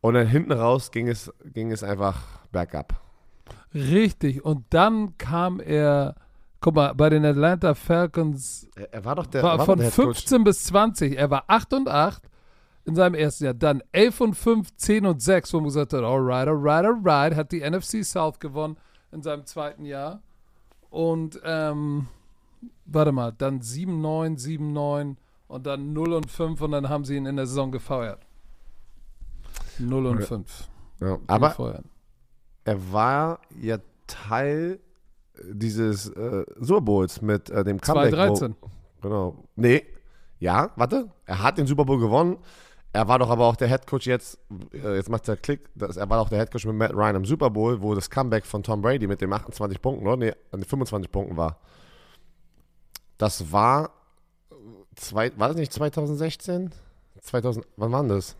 [0.00, 3.00] Und dann hinten raus ging es, ging es einfach bergab.
[3.74, 4.44] Richtig.
[4.44, 6.14] Und dann kam er,
[6.60, 9.88] guck mal, bei den Atlanta Falcons Er, er war doch der, war war von der
[9.88, 10.18] Head Coach.
[10.18, 11.18] 15 bis 20.
[11.18, 12.22] Er war 8 und 8
[12.84, 13.54] in seinem ersten Jahr.
[13.54, 17.52] Dann 11 und 5, 10 und 6, wo man gesagt hat, alright, alright, alright, hat
[17.52, 18.76] die NFC South gewonnen
[19.10, 20.20] in seinem zweiten Jahr.
[20.90, 22.08] Und, ähm,
[22.84, 25.16] warte mal, dann 7, 9, 7, 9
[25.48, 28.20] und dann 0 und 5 und dann haben sie ihn in der Saison gefeuert.
[29.78, 30.26] 0 und Ja.
[30.26, 30.68] 5.
[31.00, 31.84] Ja, aber gefeuert.
[32.64, 34.80] er war ja Teil
[35.42, 38.10] dieses äh, Super Bowls mit äh, dem Comeback.
[38.14, 38.54] 2013.
[38.60, 38.68] Wo,
[39.02, 39.44] genau.
[39.56, 39.84] Nee,
[40.38, 41.10] ja, warte.
[41.26, 42.38] Er hat den Super Bowl gewonnen.
[42.92, 44.38] er war doch aber auch der Head Coach jetzt,
[44.72, 47.16] äh, jetzt macht der Klick, das, er war auch der Head Coach mit Matt Ryan
[47.16, 50.16] im Super Bowl, wo das Comeback von Tom Brady mit den 28 Punkten, oder?
[50.16, 51.58] Nee, 25 Punkten war.
[53.18, 53.90] Das war,
[54.96, 56.72] zwei, war das nicht 2016?
[57.20, 58.36] 2000, wann war das?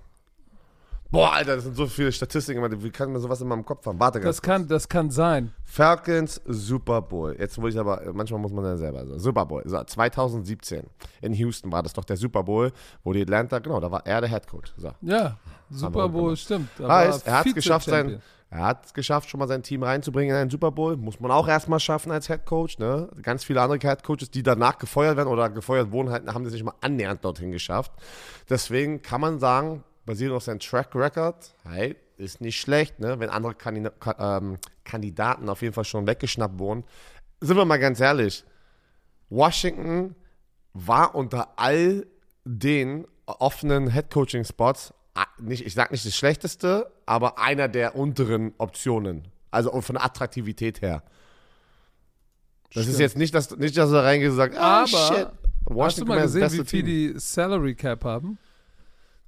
[1.15, 2.83] Boah, Alter, das sind so viele Statistiken.
[2.83, 4.01] Wie kann man sowas in meinem Kopf haben?
[4.01, 5.53] Warte ganz Das kann, das kann sein.
[5.65, 7.37] Falcons Super Bowl.
[7.39, 8.99] Jetzt muss ich aber, manchmal muss man dann selber.
[8.99, 9.63] Also Super Bowl.
[9.65, 10.83] So, 2017
[11.23, 12.73] in Houston war das doch der Super Bowl,
[13.05, 14.73] wo die Atlanta, genau, da war er der Head Coach.
[14.77, 14.91] So.
[15.03, 15.37] Ja,
[15.71, 16.69] Super Bowl, stimmt.
[16.81, 18.21] Heißt, er hat es geschafft, sein,
[18.55, 20.97] er hat es geschafft, schon mal sein Team reinzubringen in einen Super Bowl.
[20.97, 22.79] Muss man auch erstmal schaffen als Head Coach.
[22.79, 23.11] Ne?
[23.21, 26.53] Ganz viele andere Head Coaches, die danach gefeuert werden oder gefeuert wurden, halt, haben das
[26.53, 27.91] nicht mal annähernd dorthin geschafft.
[28.49, 33.19] Deswegen kann man sagen, basierend auf seinem Track Record, hey, ist nicht schlecht, ne?
[33.19, 33.91] wenn andere Kandida
[34.21, 36.85] ähm, Kandidaten auf jeden Fall schon weggeschnappt wurden.
[37.41, 38.45] Sind wir mal ganz ehrlich,
[39.31, 40.15] Washington
[40.75, 42.07] war unter all
[42.45, 44.95] den offenen Head-Coaching-Spots
[45.39, 49.29] nicht, ich sag nicht das schlechteste, aber einer der unteren Optionen.
[49.51, 51.03] Also von der Attraktivität her.
[52.73, 52.95] Das Stimmt.
[52.95, 55.29] ist jetzt nicht, dass, nicht, dass er reingeht und sagt, ah, aber shit.
[55.67, 58.39] Washington hast du mal gesehen, wie viel die Salary Cap haben?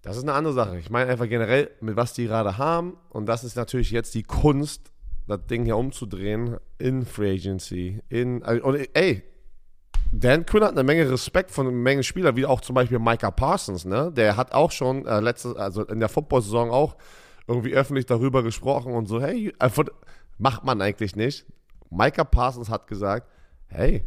[0.02, 0.78] Das ist eine andere Sache.
[0.78, 2.96] Ich meine einfach generell, mit was die gerade haben.
[3.10, 4.92] Und das ist natürlich jetzt die Kunst,
[5.26, 8.00] das Ding hier umzudrehen in Free Agency.
[8.08, 9.22] In, also, und ey,
[10.12, 13.30] Dan Quinn hat eine Menge Respekt von einer Menge Spieler, wie auch zum Beispiel Micah
[13.30, 14.12] Parsons, ne?
[14.12, 16.96] Der hat auch schon äh, letzte, also in der Football-Saison auch
[17.46, 19.70] irgendwie öffentlich darüber gesprochen und so, hey, äh,
[20.38, 21.46] macht man eigentlich nicht.
[21.90, 23.28] Micah Parsons hat gesagt,
[23.68, 24.04] hey,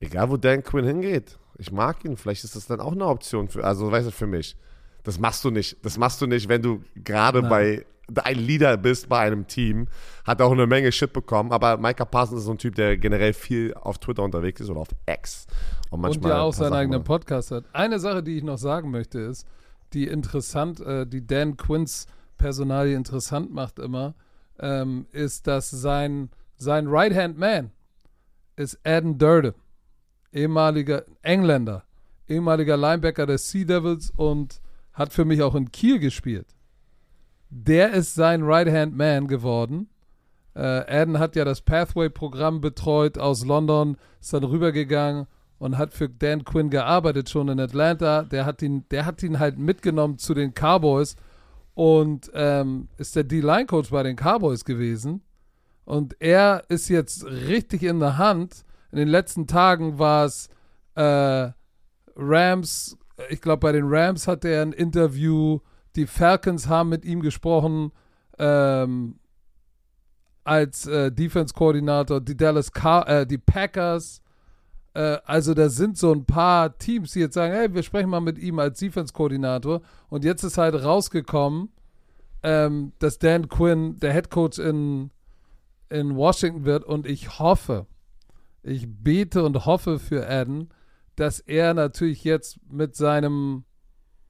[0.00, 3.48] egal wo Dan Quinn hingeht, ich mag ihn, vielleicht ist das dann auch eine Option
[3.48, 4.56] für, also weißt du, für mich.
[5.02, 5.84] Das machst du nicht.
[5.84, 7.86] Das machst du nicht, wenn du gerade bei
[8.22, 9.86] ein Leader bist bei einem Team.
[10.24, 11.52] Hat auch eine Menge Shit bekommen.
[11.52, 14.80] Aber Micah Parsons ist so ein Typ, der generell viel auf Twitter unterwegs ist oder
[14.80, 15.46] auf X.
[15.90, 17.64] Und, manchmal und ja auch seinen eigenen Podcast hat.
[17.72, 19.46] Eine Sache, die ich noch sagen möchte, ist,
[19.92, 24.14] die interessant, äh, die Dan Quinns Personalie interessant macht immer,
[24.60, 27.70] ähm, ist, dass sein, sein Right-Hand-Man
[28.56, 29.54] ist Adam Durden,
[30.32, 31.84] ehemaliger Engländer,
[32.28, 34.60] ehemaliger Linebacker der Sea Devils und
[34.92, 36.46] hat für mich auch in Kiel gespielt.
[37.50, 39.88] Der ist sein Right-Hand-Man geworden.
[40.54, 45.26] Äh, Adam hat ja das Pathway-Programm betreut aus London, ist dann rübergegangen
[45.58, 48.22] und hat für Dan Quinn gearbeitet schon in Atlanta.
[48.22, 51.16] Der hat ihn, der hat ihn halt mitgenommen zu den Cowboys
[51.74, 55.22] und ähm, ist der D-Line-Coach bei den Cowboys gewesen.
[55.84, 58.64] Und er ist jetzt richtig in der Hand.
[58.92, 60.48] In den letzten Tagen war es
[60.96, 61.50] äh,
[62.16, 65.60] Rams ich glaube, bei den Rams hat er ein Interview.
[65.98, 67.90] Die Falcons haben mit ihm gesprochen
[68.38, 69.18] ähm,
[70.44, 72.20] als äh, Defense-Koordinator.
[72.20, 74.22] Die Dallas Car äh, die Packers.
[74.94, 78.20] Äh, also da sind so ein paar Teams, die jetzt sagen, hey, wir sprechen mal
[78.20, 79.80] mit ihm als Defense-Koordinator.
[80.08, 81.70] Und jetzt ist halt rausgekommen,
[82.44, 85.10] ähm, dass Dan Quinn der Head Coach in,
[85.90, 86.84] in Washington wird.
[86.84, 87.86] Und ich hoffe,
[88.62, 90.68] ich bete und hoffe für Adam,
[91.16, 93.64] dass er natürlich jetzt mit seinem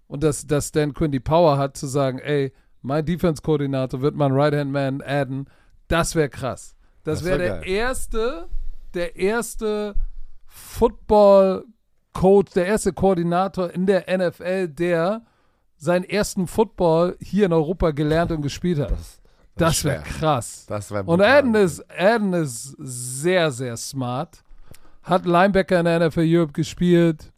[0.08, 4.32] und dass, dass Dan Quinn die Power hat zu sagen, ey, mein Defense-Koordinator wird mein
[4.32, 5.48] Right-Hand-Man adden,
[5.88, 6.76] das wäre krass.
[7.04, 8.48] Das, das wäre wär der erste,
[8.94, 9.94] der erste
[10.46, 15.22] Football-Coach, der erste Koordinator in der NFL, der
[15.76, 18.90] seinen ersten Football hier in Europa gelernt und gespielt hat.
[18.90, 19.20] Das,
[19.54, 20.66] das, das wäre krass.
[20.66, 24.42] Das wär und Adden ist, Adden ist sehr, sehr smart
[25.08, 27.32] hat Linebacker in der NFL Europe gespielt.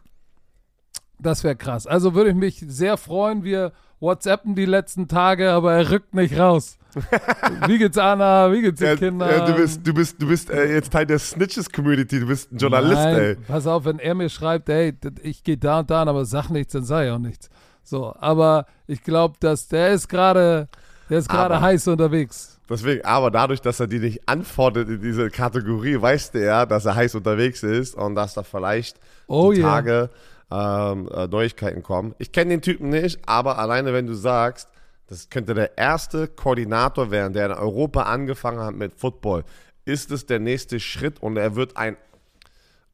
[1.22, 1.86] Das wäre krass.
[1.86, 3.44] Also würde ich mich sehr freuen.
[3.44, 6.78] Wir WhatsAppen die letzten Tage, aber er rückt nicht raus.
[7.66, 8.50] Wie geht's Anna?
[8.52, 9.30] Wie geht's den ja, Kindern?
[9.30, 12.20] Ja, du bist, du bist, du bist äh, jetzt Teil der Snitches-Community.
[12.20, 13.34] Du bist ein Journalist, Nein, ey.
[13.36, 16.72] Pass auf, wenn er mir schreibt, ey, ich gehe da und da, aber sag nichts,
[16.72, 17.48] dann sag ich auch nichts.
[17.84, 20.68] So, aber ich glaube, dass der ist gerade,
[21.08, 22.58] der ist gerade heiß unterwegs.
[22.68, 26.84] Deswegen, aber dadurch, dass er die nicht antwortet in diese Kategorie, weißt du ja, dass
[26.84, 29.70] er heiß unterwegs ist und dass da vielleicht oh, die yeah.
[29.70, 30.10] Tage
[30.50, 32.14] ähm, äh, Neuigkeiten kommen.
[32.18, 34.68] Ich kenne den Typen nicht, aber alleine wenn du sagst,
[35.06, 39.44] das könnte der erste Koordinator werden, der in Europa angefangen hat mit Football,
[39.84, 41.96] ist es der nächste Schritt und er wird ein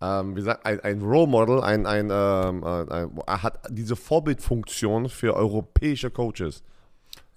[0.01, 3.97] ähm, wie gesagt, ein, ein Role Model, ein, ein, ähm, äh, ein, er hat diese
[3.97, 6.63] Vorbildfunktion für europäische Coaches.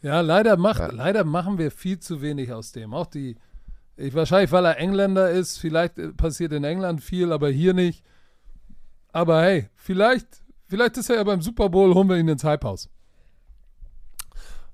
[0.01, 0.91] Ja, leider, macht, ja.
[0.91, 2.93] leider machen wir viel zu wenig aus dem.
[2.93, 3.37] Auch die,
[3.95, 8.03] ich, wahrscheinlich, weil er Engländer ist, vielleicht äh, passiert in England viel, aber hier nicht.
[9.11, 10.27] Aber hey, vielleicht,
[10.67, 12.89] vielleicht ist er ja beim Super Bowl, holen wir ihn ins Hypehaus.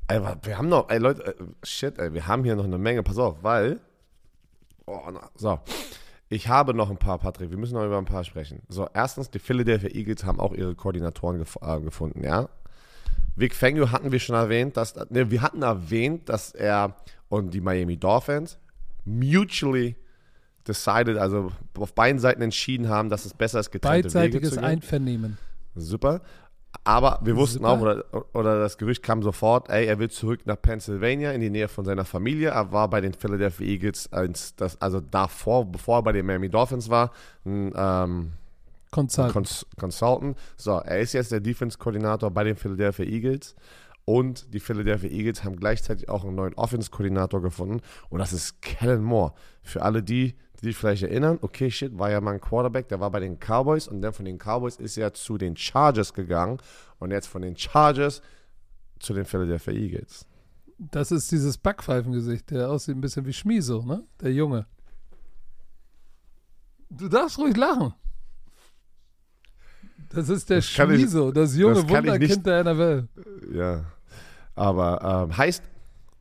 [0.07, 3.01] Ey, wir haben noch, ey Leute, äh, shit, ey, wir haben hier noch eine Menge,
[3.01, 3.79] pass auf, weil,
[4.85, 5.59] oh, na, so,
[6.29, 8.61] ich habe noch ein paar, Patrick, wir müssen noch über ein paar sprechen.
[8.67, 12.49] So, erstens, die Philadelphia Eagles haben auch ihre Koordinatoren gef äh, gefunden, ja.
[13.35, 16.95] Vic Fangio hatten wir schon erwähnt, dass ne, wir hatten erwähnt, dass er
[17.27, 18.57] und die Miami Dolphins
[19.03, 19.95] mutually
[20.67, 24.55] decided, also auf beiden Seiten entschieden haben, dass es besser ist, getrennte Wege Beidseitiges zu
[24.55, 24.65] gehen.
[24.65, 25.37] Einvernehmen.
[25.75, 26.21] Super.
[26.83, 27.69] Aber wir wussten Super.
[27.69, 31.49] auch, oder, oder das Gerücht kam sofort, ey, er will zurück nach Pennsylvania in die
[31.49, 32.49] Nähe von seiner Familie.
[32.49, 36.49] Er war bei den Philadelphia Eagles, als das, also davor, bevor er bei den Miami
[36.49, 37.11] Dolphins war,
[37.45, 38.31] ein ähm,
[38.91, 39.33] Consultant.
[39.33, 40.37] Cons Consultant.
[40.57, 43.55] So, er ist jetzt der Defense-Koordinator bei den Philadelphia Eagles.
[44.05, 47.81] Und die Philadelphia Eagles haben gleichzeitig auch einen neuen Offense-Koordinator gefunden.
[48.09, 49.33] Und das ist Kellen Moore.
[49.63, 52.99] Für alle die, die sich vielleicht erinnern, okay, shit, war ja mal ein Quarterback, der
[52.99, 53.87] war bei den Cowboys.
[53.87, 56.57] Und dann von den Cowboys ist er zu den Chargers gegangen.
[56.99, 58.21] Und jetzt von den Chargers
[58.99, 60.25] zu den Philadelphia Eagles.
[60.77, 64.03] Das ist dieses Backpfeifengesicht, der aussieht ein bisschen wie Schmiso, ne?
[64.21, 64.65] Der Junge.
[66.89, 67.93] Du darfst ruhig lachen.
[70.09, 73.07] Das ist der Das kann ich- Schmiso, das junge das ich nicht- Wunderkind der NFL.
[73.53, 73.85] Ja.
[74.53, 75.63] Aber ähm, heißt,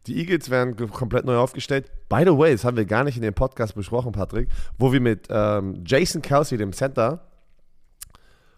[0.07, 1.91] die Eagles werden komplett neu aufgestellt.
[2.09, 4.49] By the way, das haben wir gar nicht in dem Podcast besprochen, Patrick,
[4.79, 7.21] wo wir mit ähm, Jason Kelsey, dem Center,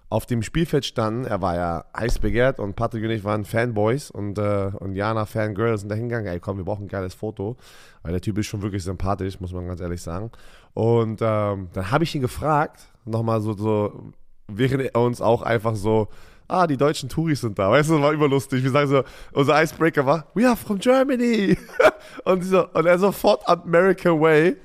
[0.08, 1.24] auf dem Spielfeld standen.
[1.24, 5.26] Er war ja heiß begehrt und Patrick und ich waren Fanboys und, äh, und Jana
[5.26, 6.26] Fangirls sind da hingegangen.
[6.26, 7.56] Ey, komm, wir brauchen ein geiles Foto,
[8.02, 10.30] weil der Typ ist schon wirklich sympathisch, muss man ganz ehrlich sagen.
[10.74, 14.12] Und ähm, dann habe ich ihn gefragt, nochmal so, so,
[14.46, 16.08] während er uns auch einfach so,
[16.48, 17.70] ah, die deutschen Touris sind da.
[17.70, 18.62] Weißt du, das war überlustig.
[18.62, 21.56] Wir sagen so, unser Icebreaker war, we are from Germany.
[22.24, 24.56] und, so, und er sofort American Way.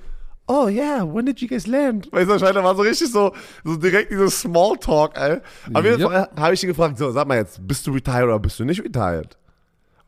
[0.48, 2.12] Oh yeah, when did you guys land?
[2.12, 3.32] Weißt du, wahrscheinlich war so richtig so,
[3.64, 5.38] so direkt dieses Smalltalk, ey.
[5.74, 6.02] Auf jeden.
[6.02, 8.66] Fall habe ich ihn gefragt, so, sag mal jetzt, bist du retired oder bist du
[8.66, 9.38] nicht retired?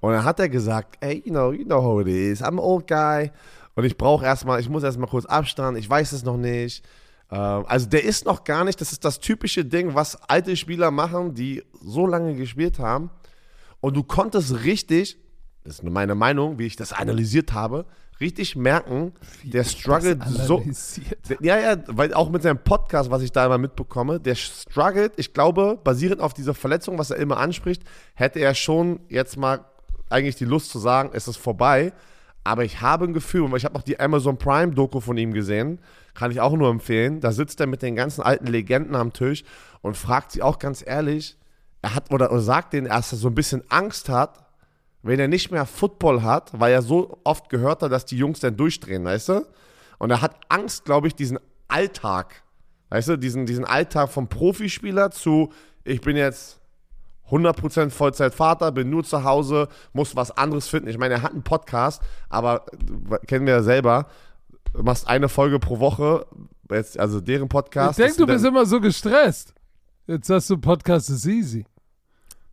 [0.01, 2.41] Und dann hat er gesagt, ey, you know, you know how it is.
[2.41, 3.31] I'm an old guy.
[3.75, 5.77] Und ich brauche erstmal, ich muss erstmal kurz Abstand.
[5.77, 6.83] Ich weiß es noch nicht.
[7.33, 10.91] Ähm, also der ist noch gar nicht, das ist das typische Ding, was alte Spieler
[10.91, 13.09] machen, die so lange gespielt haben.
[13.81, 15.17] Und du konntest richtig,
[15.63, 17.85] das ist nur meine Meinung, wie ich das analysiert habe,
[18.19, 19.11] richtig merken,
[19.43, 20.63] der struggelt Das so.
[21.27, 25.13] Der- Ja, ja, weil auch mit seinem Podcast, was ich da immer mitbekomme, der struggelt,
[25.17, 29.65] ich glaube, basierend auf dieser Verletzung, was er immer anspricht, hätte er schon jetzt mal
[30.09, 31.91] eigentlich die Lust zu sagen, es ist vorbei.
[32.43, 35.33] Aber ich habe ein Gefühl, und ich habe noch die Amazon Prime Doku von ihm
[35.33, 35.79] gesehen,
[36.13, 37.21] kann ich auch nur empfehlen.
[37.21, 39.43] Da sitzt er mit den ganzen alten Legenden am Tisch
[39.81, 41.37] und fragt sie auch ganz ehrlich,
[41.81, 44.45] er hat oder, oder sagt denen, dass er so ein bisschen Angst hat,
[45.03, 48.39] wenn er nicht mehr Football hat, weil er so oft gehört hat, dass die Jungs
[48.39, 49.45] dann durchdrehen, weißt du?
[49.99, 52.43] Und er hat Angst, glaube ich, diesen Alltag,
[52.89, 55.51] weißt du, diesen, diesen Alltag vom Profispieler zu,
[55.83, 56.59] ich bin jetzt
[57.33, 60.87] 100% Vollzeitvater, bin nur zu Hause, muss was anderes finden.
[60.89, 62.65] Ich meine, er hat einen Podcast, aber
[63.11, 64.07] äh, kennen wir ja selber,
[64.73, 66.25] du machst eine Folge pro Woche,
[66.69, 67.99] jetzt, also deren Podcast.
[67.99, 69.53] Ich denke, du bist immer so gestresst.
[70.07, 71.65] Jetzt hast du Podcast ist easy.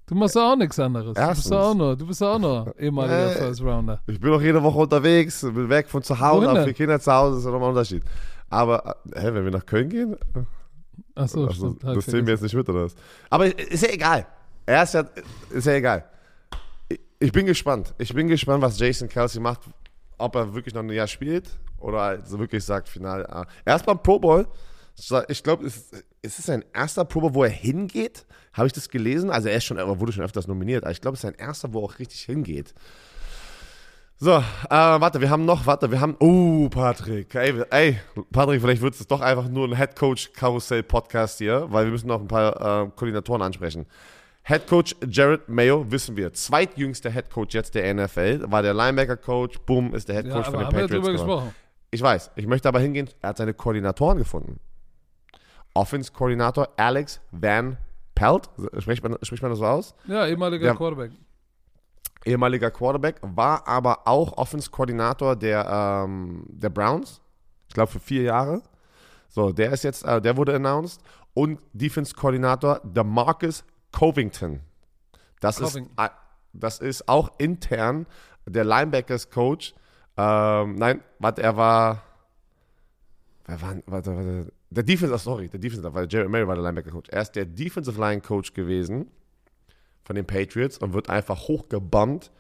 [0.07, 1.15] Du machst doch auch nichts anderes.
[1.15, 1.45] Du Erstens.
[1.45, 4.01] bist doch auch nur, du bist auch nur ehemaliger Äh, First Rounder.
[4.07, 6.99] Ich bin doch jede Woche unterwegs, bin weg von zu Hause, Wohin aber für Kinder
[7.01, 8.03] zu Hause ist ja nochmal ein Unterschied.
[8.49, 10.17] Aber, äh, hä, wenn wir nach Köln gehen,
[11.15, 11.85] Achso, also, stimmt.
[11.85, 12.95] das zählen wir jetzt nicht mit, oder was?
[13.31, 14.27] Aber ist ja egal.
[14.71, 15.05] Er ist ja,
[15.51, 16.05] ist ja egal.
[17.19, 17.93] Ich- bin gespannt.
[17.99, 19.63] Ich bin gespannt, was Jason Kelsey macht.
[20.17, 23.27] Ob er wirklich noch ein Jahr spielt oder also wirklich sagt, final.
[23.27, 23.47] ah.
[23.65, 24.47] Erst beim Pro Bowl.
[25.29, 25.91] Ich glaube, es
[26.23, 28.27] es ist sein erster Pro Bowl, wo er hingeht.
[28.53, 29.31] Habe ich das gelesen?
[29.31, 30.85] Also er ist schon, er wurde schon öfters nominiert.
[30.85, 32.73] Aber ich glaube, es ist sein erster, wo er auch richtig hingeht.
[34.19, 37.99] So, äh, warte, wir haben noch, warte, wir haben, oh, Patrick, ey, ey
[38.31, 41.93] Patrick, vielleicht wird es doch einfach nur ein Head Coach Karussell Podcast hier, weil wir
[41.93, 43.87] müssen noch ein paar äh, Koordinatoren ansprechen.
[44.43, 49.17] Head Coach Jared Mayo, wissen wir, zweitjüngster Head Coach jetzt der NFL, war der Linebacker
[49.17, 51.27] Coach, boom, ist der Head Ja, Coach aber von den wir Patriots geworden.
[51.27, 51.55] gesprochen.
[51.91, 54.59] Ich weiß, ich möchte aber hingehen, er hat seine Koordinatoren gefunden.
[55.75, 57.77] Offense-Koordinator Alex Van
[58.15, 59.95] Pelt, spricht man, spricht man das so aus?
[60.07, 60.75] Ja, ehemaliger Ja.
[60.75, 61.13] Quarterback.
[62.25, 67.21] ehemaliger Quarterback, war aber auch Offense-Koordinator der, ähm, der Browns.
[67.69, 68.63] Ich glaube für vier Jahre.
[69.29, 71.01] So, der ist jetzt, äh, der wurde announced.
[71.35, 74.61] Und Defense-Koordinator Demarcus Covington.
[75.41, 75.93] Das Covington.
[75.97, 76.13] ist,
[76.53, 78.07] das ist auch intern
[78.47, 79.75] der Linebackers-Coach.
[80.17, 82.03] Ähm, nein, warte, er war.
[83.47, 86.65] Wer war, warte, warte, der Defense, oh, sorry, der Defense, weil Jerry Mary war der
[86.65, 87.11] Linebacker-Coach.
[87.11, 89.11] Er ist der Defensive Line-Coach gewesen
[90.05, 92.31] von den Patriots und wird einfach hochgebombt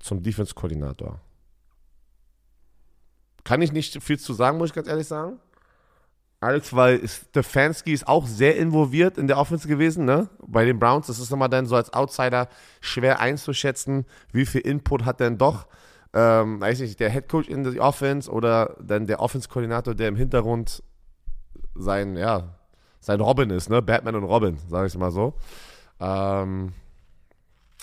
[0.00, 1.20] zum Defense-Koordinator.
[3.44, 5.38] Kann ich nicht viel zu sagen, muss ich ganz ehrlich sagen.
[6.40, 10.28] Alex, weil Stefanski ist auch sehr involviert in der Offense gewesen, ne?
[10.46, 11.06] Bei den Browns.
[11.06, 12.48] Das ist immer dann so als Outsider
[12.80, 15.66] schwer einzuschätzen, wie viel Input hat denn doch,
[16.12, 20.16] ähm, weiß nicht, der Head Coach in der Offense oder dann der Offense-Koordinator, der im
[20.16, 20.82] Hintergrund
[21.74, 22.54] sein, ja,
[23.00, 23.80] sein Robin ist, ne?
[23.82, 25.34] Batman und Robin, sage ich mal so.
[26.00, 26.72] Ähm,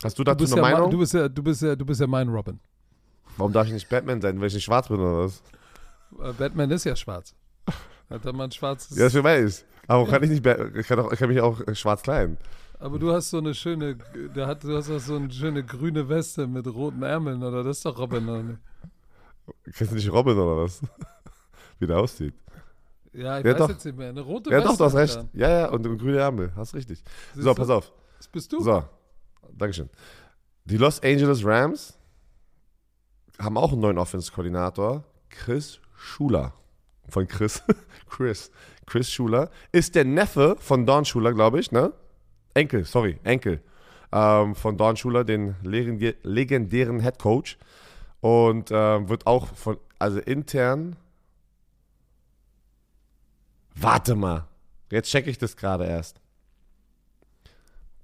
[0.03, 0.91] Hast du Du dazu bist, eine ja, ma- Meinung?
[0.91, 2.59] du, bist ja, du, bist ja, du bist ja mein Robin.
[3.37, 5.41] Warum darf ich nicht Batman sein, weil ich nicht schwarz bin oder was?
[6.21, 7.33] Äh, Batman ist ja schwarz.
[8.09, 8.97] Hat er mal ein schwarzes.
[8.97, 9.65] Ja, das weiß.
[9.87, 12.37] Aber kann ich nicht, ich kann, auch, ich kann mich auch äh, schwarz kleiden.
[12.79, 16.67] Aber du hast so eine schöne, du hast auch so eine schöne grüne Weste mit
[16.67, 17.63] roten Ärmeln, oder?
[17.63, 18.59] Das ist doch Robin, oder nicht?
[19.73, 20.81] Kennst du nicht Robin oder was?
[21.79, 22.33] Wie der aussieht.
[23.13, 23.69] Ja, ich Ja, weiß doch.
[23.69, 24.09] jetzt nicht mehr.
[24.09, 24.69] Eine rote Ja, Weste.
[24.69, 25.17] doch, du hast recht.
[25.17, 25.29] an.
[25.33, 26.51] Ja, ja, und eine grüne Ärmel.
[26.55, 27.03] Hast richtig.
[27.33, 27.55] Siehst So, du?
[27.55, 27.91] pass auf.
[28.17, 28.61] Das bist du.
[28.61, 28.83] So,
[29.57, 29.89] Dankeschön.
[30.65, 31.97] Die Los Angeles Rams
[33.39, 36.53] haben auch einen neuen Offense-Koordinator, Chris Schuler.
[37.09, 37.63] Von Chris.
[38.09, 38.51] Chris.
[38.85, 39.49] Chris Schuler.
[39.71, 41.93] Ist der Neffe von Don Schuler, glaube ich, ne?
[42.53, 43.61] Enkel, sorry, Enkel.
[44.11, 47.57] Ähm, von Don Schuler, den legendären Head Coach.
[48.21, 50.95] Und ähm, wird auch von, also intern.
[53.75, 54.47] Warte mal.
[54.91, 56.21] Jetzt checke ich das gerade erst.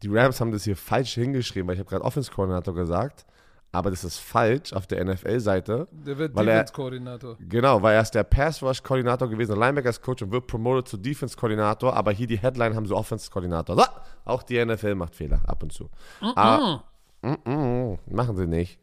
[0.02, 3.26] Die Rams haben das hier falsch hingeschrieben, weil ich habe gerade Offense-Koordinator gesagt,
[3.72, 5.88] aber das ist falsch auf der NFL-Seite.
[5.92, 7.38] Der wird Defense-Koordinator.
[7.40, 12.26] Genau, weil er ist der Pass-Rush-Koordinator gewesen, Linebackers-Coach und wird promoted zu Defense-Koordinator, aber hier
[12.28, 13.76] die Headline haben sie Offense-Koordinator.
[13.76, 13.84] So,
[14.26, 15.90] auch die NFL macht Fehler, ab und zu.
[16.22, 16.82] Ah,
[17.22, 18.80] mm, mm, machen sie nicht.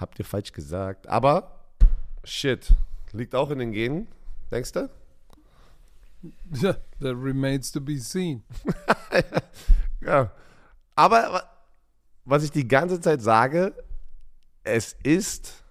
[0.00, 1.06] Habt ihr falsch gesagt.
[1.06, 1.60] Aber,
[2.24, 2.72] shit,
[3.12, 4.08] liegt auch in den Genen,
[4.50, 4.88] denkst du?
[6.54, 8.42] Ja, that remains to be seen.
[10.00, 10.30] Ja.
[10.94, 11.42] Aber wa-
[12.24, 13.74] was ich die ganze Zeit sage,
[14.64, 15.62] es ist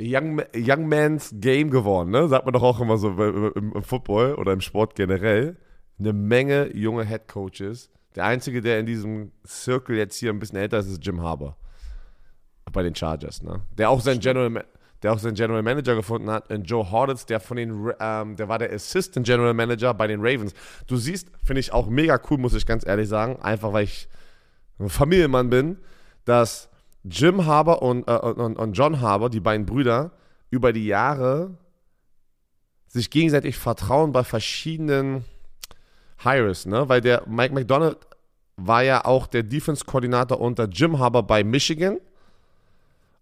[0.00, 2.28] Young, Young Man's Game geworden, ne?
[2.28, 5.56] Sagt man doch auch immer so im, im Football oder im Sport generell.
[5.98, 7.90] Eine Menge junge Head Coaches.
[8.14, 11.56] Der einzige, der in diesem Circle jetzt hier ein bisschen älter ist, ist Jim Harbour.
[12.72, 13.62] Bei den Chargers, ne?
[13.76, 14.64] Der auch sein General,
[15.02, 18.48] der auch seinen General Manager gefunden hat, in Joe Hornets, der von den, ähm, der
[18.48, 20.54] war der Assistant General Manager bei den Ravens.
[20.86, 24.08] Du siehst, finde ich auch mega cool, muss ich ganz ehrlich sagen, einfach weil ich
[24.78, 25.78] ein Familienmann bin,
[26.28, 26.68] dass
[27.04, 30.10] Jim Harbour und, äh, und, und John Harbour, die beiden Brüder,
[30.50, 31.56] über die Jahre
[32.86, 35.24] sich gegenseitig vertrauen bei verschiedenen
[36.18, 36.88] Hires, ne?
[36.88, 37.96] Weil der Mike McDonald
[38.56, 41.98] war ja auch der Defense-Koordinator unter Jim Harbour bei Michigan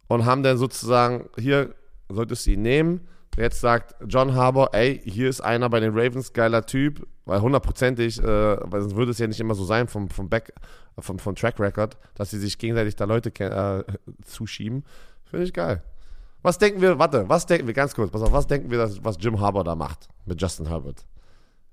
[0.08, 1.74] und haben dann sozusagen, hier
[2.08, 3.08] solltest du ihn nehmen.
[3.36, 8.18] Jetzt sagt John Harbour, ey, hier ist einer bei den Ravens, geiler Typ, weil hundertprozentig,
[8.18, 10.54] äh, weil sonst würde es ja nicht immer so sein vom, vom Back,
[10.98, 13.84] vom, vom Track Record, dass sie sich gegenseitig da Leute äh,
[14.24, 14.84] zuschieben.
[15.24, 15.82] Finde ich geil.
[16.42, 19.04] Was denken wir, warte, was denken wir, ganz kurz, pass auf, was denken wir, dass,
[19.04, 21.04] was Jim Harbour da macht mit Justin Herbert?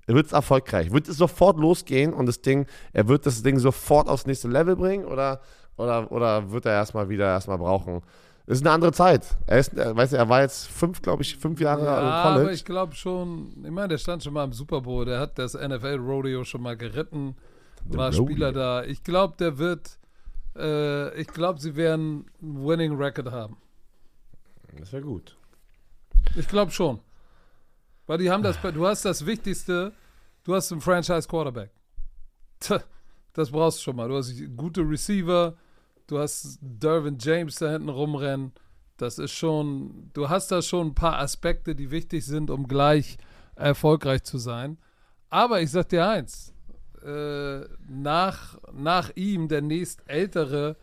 [0.06, 0.92] Er wird es erfolgreich.
[0.92, 4.76] Wird es sofort losgehen und das Ding, er wird das Ding sofort aufs nächste Level
[4.76, 5.40] bringen oder,
[5.76, 8.02] oder, oder wird er erstmal wieder erstmal brauchen?
[8.46, 9.36] Das ist eine andere Zeit.
[9.46, 12.06] Er ist, er, weißt du, er war jetzt fünf, glaube ich, fünf Jahre Ja, im
[12.06, 12.52] aber College.
[12.54, 15.54] ich glaube schon, ich meine, der stand schon mal im Super Bowl, der hat das
[15.54, 17.36] NFL-Rodeo schon mal geritten,
[17.86, 18.26] war Rodeo.
[18.26, 18.84] Spieler da.
[18.84, 19.98] Ich glaube, der wird,
[20.56, 23.56] äh, ich glaube, sie werden einen Winning Record haben.
[24.78, 25.36] das wäre gut.
[26.36, 27.00] Ich glaube schon.
[28.06, 29.92] Weil die haben das, du hast das Wichtigste,
[30.44, 31.70] du hast einen Franchise Quarterback.
[33.32, 34.08] Das brauchst du schon mal.
[34.08, 35.54] Du hast gute Receiver,
[36.06, 38.52] du hast Dervin James da hinten rumrennen.
[38.96, 43.18] Das ist schon, du hast da schon ein paar Aspekte, die wichtig sind, um gleich
[43.56, 44.78] erfolgreich zu sein.
[45.30, 46.54] Aber ich sag dir eins,
[47.04, 50.76] äh, nach, nach ihm der nächstältere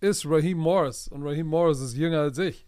[0.00, 1.08] ist Raheem Morris.
[1.08, 2.66] Und Raheem Morris ist jünger als ich.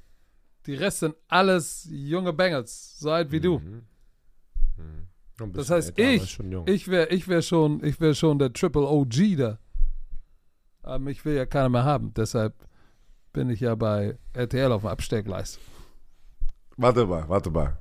[0.66, 3.60] Die Rest sind alles junge Bengals, so alt wie du.
[5.52, 9.58] Das heißt, ich, ich wäre ich wär schon, ich wär schon der Triple OG da.
[10.84, 12.12] Aber mich will ja keiner mehr haben.
[12.14, 12.54] Deshalb
[13.32, 15.58] bin ich ja bei RTL auf dem Abstellgleis.
[16.76, 17.76] Warte mal, warte mal.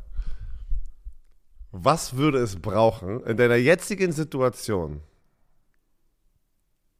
[1.72, 5.02] Was würde es brauchen in deiner jetzigen Situation?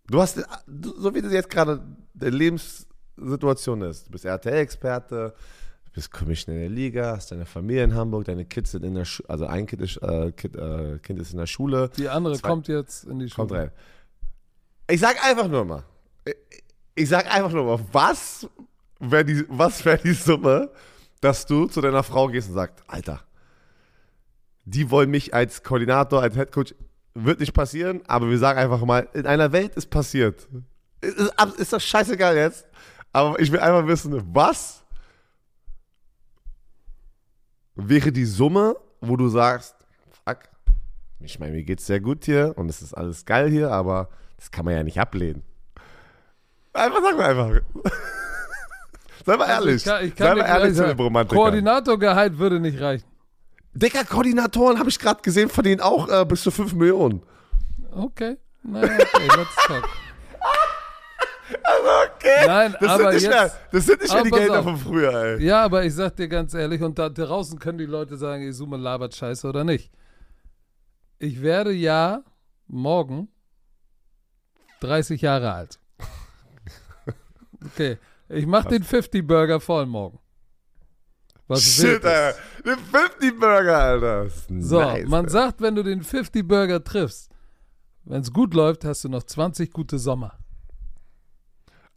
[0.08, 1.82] Du hast, so wie das jetzt gerade
[2.14, 5.34] deine Lebenssituation ist, du bist RTL-Experte,
[5.86, 9.06] du bist Commissioner der Liga, hast deine Familie in Hamburg, deine Kids sind in der
[9.06, 12.38] Schule, also ein Kind ist, äh, kind, äh, kind ist in der Schule, Die andere
[12.40, 13.48] kommt jetzt in die Schule.
[13.48, 13.72] kommt rein.
[14.90, 15.84] Ich sag einfach nur mal,
[16.26, 16.36] ich-
[16.96, 18.48] ich sag einfach nur mal, was
[19.00, 20.70] wäre die, wär die Summe,
[21.22, 23.22] dass du zu deiner Frau gehst und sagst, Alter,
[24.66, 26.76] die wollen mich als Koordinator, als Headcoach,
[27.16, 30.48] wird nicht passieren, aber wir sagen einfach mal, in einer Welt ist passiert.
[31.02, 32.66] Ist, ist das scheißegal jetzt,
[33.12, 34.84] aber ich will einfach wissen, was
[37.76, 39.76] wäre die Summe, wo du sagst,
[40.26, 40.40] fuck,
[41.20, 44.52] ich meine, mir geht's sehr gut hier und es ist alles geil hier, aber das
[44.52, 45.44] kann man ja nicht ablehnen.
[46.74, 47.62] Einfach, sag mal einfach.
[49.26, 49.76] Sei mal Also ehrlich.
[49.78, 51.38] ich kann, ich Sei kann mal dir ehrlich zu den sagen, Romantikern.
[51.44, 53.06] Koordinatorgehalt würde nicht reichen.
[53.74, 57.24] Dicker, Koordinatoren habe ich gerade gesehen, verdienen auch äh, bis zu 5 Millionen.
[57.92, 58.38] Okay.
[58.64, 58.98] Na, okay,
[59.38, 59.88] let's talk.
[61.54, 62.46] okay.
[62.48, 64.66] Nein, das aber sind nicht jetzt- mehr, das sind nicht mehr die Gelder auf.
[64.66, 65.44] von früher, ey.
[65.44, 68.78] Ja, aber ich sag dir ganz ehrlich, und da draußen können die Leute sagen, Isume
[68.78, 69.92] labert scheiße oder nicht.
[71.20, 72.24] Ich werde ja
[72.68, 73.30] morgen
[74.82, 75.80] 30 Jahre alt.
[77.66, 77.98] Okay,
[78.30, 80.20] ich mach den 50-Burger voll morgen.
[81.48, 82.06] Was Shit.
[82.06, 82.36] Alter.
[82.66, 84.30] Den 50 Burger, Alter.
[84.60, 85.32] So, nice, man ey.
[85.32, 87.30] sagt, wenn du den 50-Burger triffst,
[88.06, 90.38] wenn es gut läuft, hast du noch 20 gute Sommer.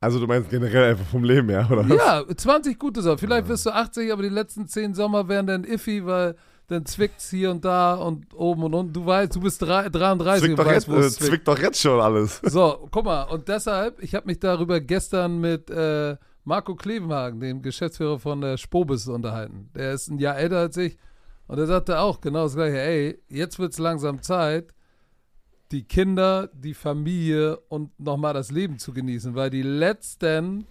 [0.01, 1.83] Also du meinst generell einfach vom Leben her, oder?
[1.95, 3.19] Ja, 20 gute Sommer.
[3.19, 6.37] Vielleicht wirst du 80, aber die letzten 10 Sommer wären dann iffy, weil
[6.69, 8.93] dann zwickt's hier und da und oben und unten.
[8.93, 11.31] Du weißt, du bist drei- 33 Zwickt und weißt, jetzt, wo äh, es zwickt.
[11.31, 12.41] zwickt doch jetzt schon alles.
[12.45, 17.63] So, guck mal, und deshalb, ich habe mich darüber gestern mit äh, Marco Klevenhagen, dem
[17.63, 19.71] Geschäftsführer von der Spobis, unterhalten.
[19.75, 20.97] Der ist ein Jahr älter als ich
[21.47, 22.81] und er sagte auch genau das gleiche.
[22.81, 24.73] Ey, jetzt wird's langsam Zeit,
[25.73, 30.67] die Kinder, die Familie und nochmal das Leben zu genießen, weil die letzten,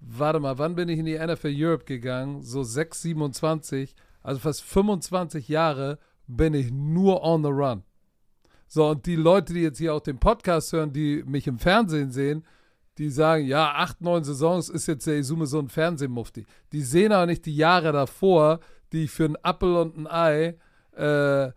[0.00, 2.42] warte mal, wann bin ich in die NFL Europe gegangen?
[2.42, 3.94] So 6, 27,
[4.28, 7.82] also fast 25 Jahre bin ich nur on the run.
[8.66, 12.10] So, und die Leute, die jetzt hier auch den Podcast hören, die mich im Fernsehen
[12.10, 12.44] sehen,
[12.98, 16.44] die sagen, ja, acht, neun Saisons ist jetzt der Isume so ein Fernsehmufti.
[16.72, 18.60] Die sehen aber nicht die Jahre davor,
[18.92, 20.58] die ich für einen Appel und ein Ei
[20.94, 21.52] äh,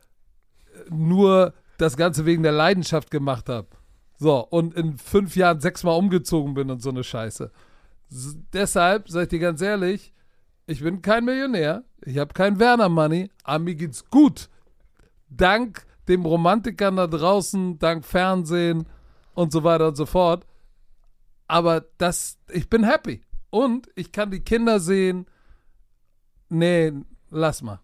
[0.90, 3.68] nur das Ganze wegen der Leidenschaft gemacht habe.
[4.18, 7.52] So, und in fünf Jahren sechsmal umgezogen bin und so eine Scheiße.
[8.10, 10.14] S deshalb, sag ich dir ganz ehrlich,
[10.72, 14.50] ich bin kein Millionär, ich habe kein Werner-Money, aber mir geht's gut.
[15.30, 18.86] Dank dem Romantikern da draußen, dank Fernsehen
[19.34, 20.46] und so weiter und so fort.
[21.48, 23.22] Aber das, ich bin happy.
[23.50, 25.26] Und ich kann die Kinder sehen.
[26.50, 26.94] Nee,
[27.30, 27.80] lass mal.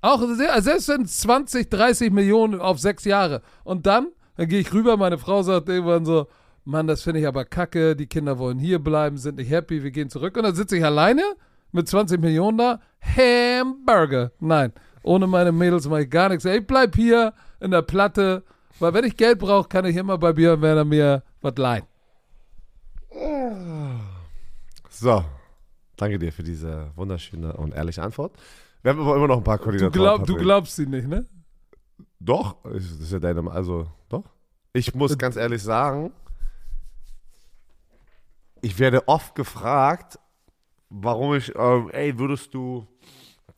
[0.00, 3.42] Auch se- selbst wenn es 20, 30 Millionen auf sechs Jahre.
[3.64, 6.26] Und dann, dann gehe ich rüber, meine Frau sagt irgendwann so,
[6.64, 9.92] Mann, das finde ich aber kacke, die Kinder wollen hier bleiben, sind nicht happy, wir
[9.92, 10.36] gehen zurück.
[10.36, 11.22] Und dann sitze ich alleine
[11.72, 14.32] mit 20 Millionen da, Hamburger.
[14.40, 16.44] Nein, ohne meine Mädels mache ich gar nichts.
[16.44, 18.44] Ich bleib hier in der Platte,
[18.78, 21.84] weil wenn ich Geld brauche, kann ich immer bei Björn Werner mir was leihen.
[24.90, 25.24] So,
[25.96, 28.32] danke dir für diese wunderschöne und ehrliche Antwort.
[28.82, 29.92] Wir haben aber immer noch ein paar Du, Koordinatoren.
[29.92, 31.26] glaub, du glaubst sie nicht, ne?
[32.20, 34.24] Doch, das ist ja deine, also, doch.
[34.72, 36.12] Ich Äh, muss ganz ehrlich sagen,
[38.62, 40.18] ich werde oft gefragt,
[40.90, 42.86] warum ich, ähm, ey, würdest du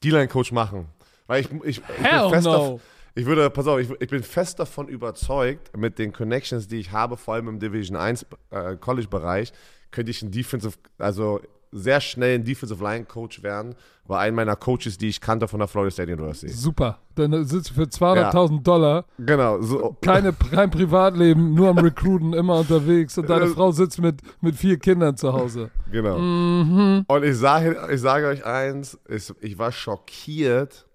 [0.03, 0.89] D-Line-Coach machen?
[1.27, 2.81] Weil ich, ich, ich bin fest no.
[3.15, 6.93] ich würde, pass auf, ich, ich bin fest davon überzeugt, mit den Connections, die ich
[6.93, 9.53] habe, vor allem im Division 1 äh, College-Bereich,
[9.91, 11.41] könnte ich ein Defensive, also
[11.73, 13.75] sehr schnell ein Defensive Line Coach werden,
[14.07, 16.49] war ein meiner Coaches, die ich kannte von der Florida State University.
[16.49, 16.99] Super.
[17.15, 22.61] Dann sitzt du für 200.000 Dollar, Genau, so, keine, kein Privatleben, nur am Recruiten, immer
[22.61, 25.71] unterwegs und deine Äh, Frau sitzt mit, mit vier Kindern zu Hause.
[25.93, 26.19] Genau.
[26.19, 27.05] Mhm.
[27.07, 30.87] Und ich sage, ich sage euch eins, ich, ich war schockiert,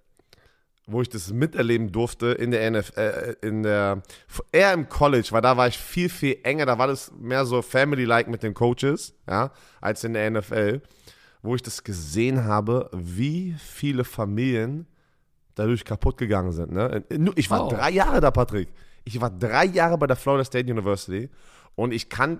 [0.86, 4.02] wo ich das miterleben durfte in der NFL, äh, in der,
[4.52, 7.62] eher im College, weil da war ich viel, viel enger, da war das mehr so
[7.62, 10.82] Family-like mit den Coaches, ja, als in der NFL,
[11.42, 14.88] wo ich das gesehen habe, wie viele Familien
[15.56, 16.72] dadurch kaputt gegangen sind.
[16.72, 17.04] Ne?
[17.36, 17.70] Ich war Oh.
[17.70, 18.70] drei Jahre da, Patrick.
[19.06, 21.30] Ich war drei Jahre bei der Florida State University
[21.76, 22.40] und ich kann,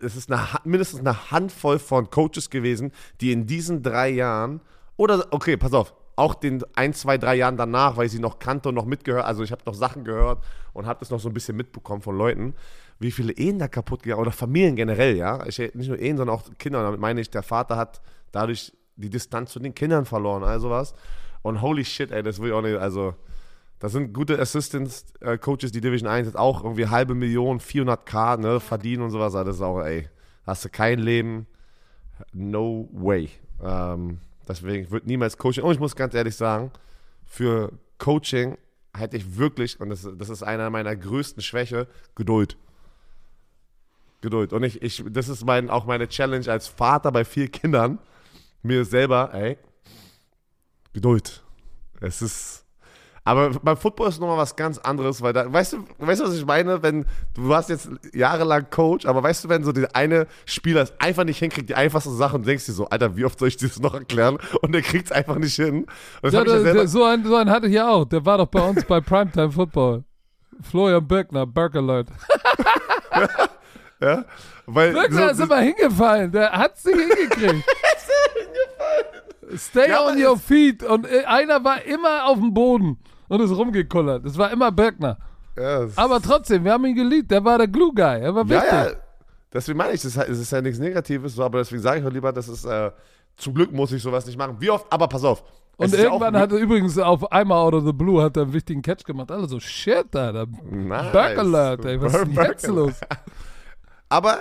[0.00, 4.60] es ist eine, mindestens eine Handvoll von Coaches gewesen, die in diesen drei Jahren,
[4.96, 8.38] oder, okay, pass auf, auch den ein, zwei, drei Jahren danach, weil ich sie noch
[8.38, 10.42] kannte und noch mitgehört, also ich habe noch Sachen gehört
[10.72, 12.54] und habe das noch so ein bisschen mitbekommen von Leuten,
[12.98, 15.44] wie viele Ehen da kaputt gegangen oder Familien generell, ja.
[15.46, 16.82] Ich, nicht nur Ehen, sondern auch Kinder.
[16.82, 18.00] Damit meine ich, der Vater hat
[18.32, 20.94] dadurch die Distanz zu den Kindern verloren, also was.
[21.42, 23.14] Und holy shit, ey, das will ich auch nicht, also
[23.80, 28.38] das sind gute Assistants, äh, Coaches, die Division 1 jetzt auch irgendwie halbe Million, 400k
[28.38, 29.32] ne, verdienen und sowas.
[29.32, 30.08] Das ist auch, ey,
[30.46, 31.46] hast du kein Leben,
[32.32, 33.28] no way.
[33.62, 35.64] Ähm, deswegen wird niemals Coaching.
[35.64, 36.70] Und ich muss ganz ehrlich sagen,
[37.24, 38.56] für Coaching
[38.96, 42.56] hätte ich wirklich, und das, das ist einer meiner größten Schwäche, Geduld.
[44.20, 44.52] Geduld.
[44.52, 47.98] Und ich, ich, das ist mein, auch meine Challenge als Vater bei vier Kindern,
[48.62, 49.58] mir selber, ey,
[50.92, 51.42] Geduld.
[52.00, 52.63] Es ist.
[53.26, 56.36] Aber beim Football ist nochmal was ganz anderes, weil da, weißt du, weißt du, was
[56.36, 56.82] ich meine?
[56.82, 60.92] Wenn, du warst jetzt jahrelang Coach, aber weißt du, wenn so der eine Spieler es
[61.00, 63.56] einfach nicht hinkriegt, die einfachste Sache, und denkst dir so, Alter, wie oft soll ich
[63.56, 64.36] das noch erklären?
[64.60, 65.86] Und der kriegt es einfach nicht hin.
[66.22, 68.04] Ja, ich ja der, der, so, einen, so einen hatte ich ja auch.
[68.04, 70.04] Der war doch bei uns bei Primetime Football.
[70.60, 72.08] Florian Birkner, Burger Alert.
[74.00, 74.24] ja,
[74.66, 76.30] weil, Birkner ist so, immer hingefallen.
[76.30, 77.64] Der hat's nicht hingekriegt.
[79.56, 80.82] Stay Ja, on your feet.
[80.82, 82.98] Und äh, einer war immer auf dem Boden
[83.28, 84.24] und ist rumgekullert.
[84.24, 85.18] Das war immer Birkner.
[85.56, 87.30] ja, das- Aber trotzdem, wir haben ihn geliebt.
[87.30, 88.20] Der war der Glue Guy.
[88.20, 88.72] Er war ja, wichtig.
[88.72, 88.86] ja,
[89.52, 92.32] deswegen meine ich, es ist, es ja nichts Negatives, aber deswegen sage ich auch lieber,
[92.32, 92.90] das ist, äh,
[93.36, 94.56] zum Glück muss ich sowas nicht machen.
[94.60, 95.42] Wie oft, aber pass auf.
[95.76, 98.36] Und es ja irgendwann auch- hat er übrigens auf einmal out of the blue hat
[98.36, 99.30] er einen wichtigen Catch gemacht.
[99.32, 100.46] Alle so, shit, Alter.
[100.70, 101.10] Nice.
[101.12, 102.92] Burger Alert, ey, was ist denn jetzt los?
[104.08, 104.38] Aber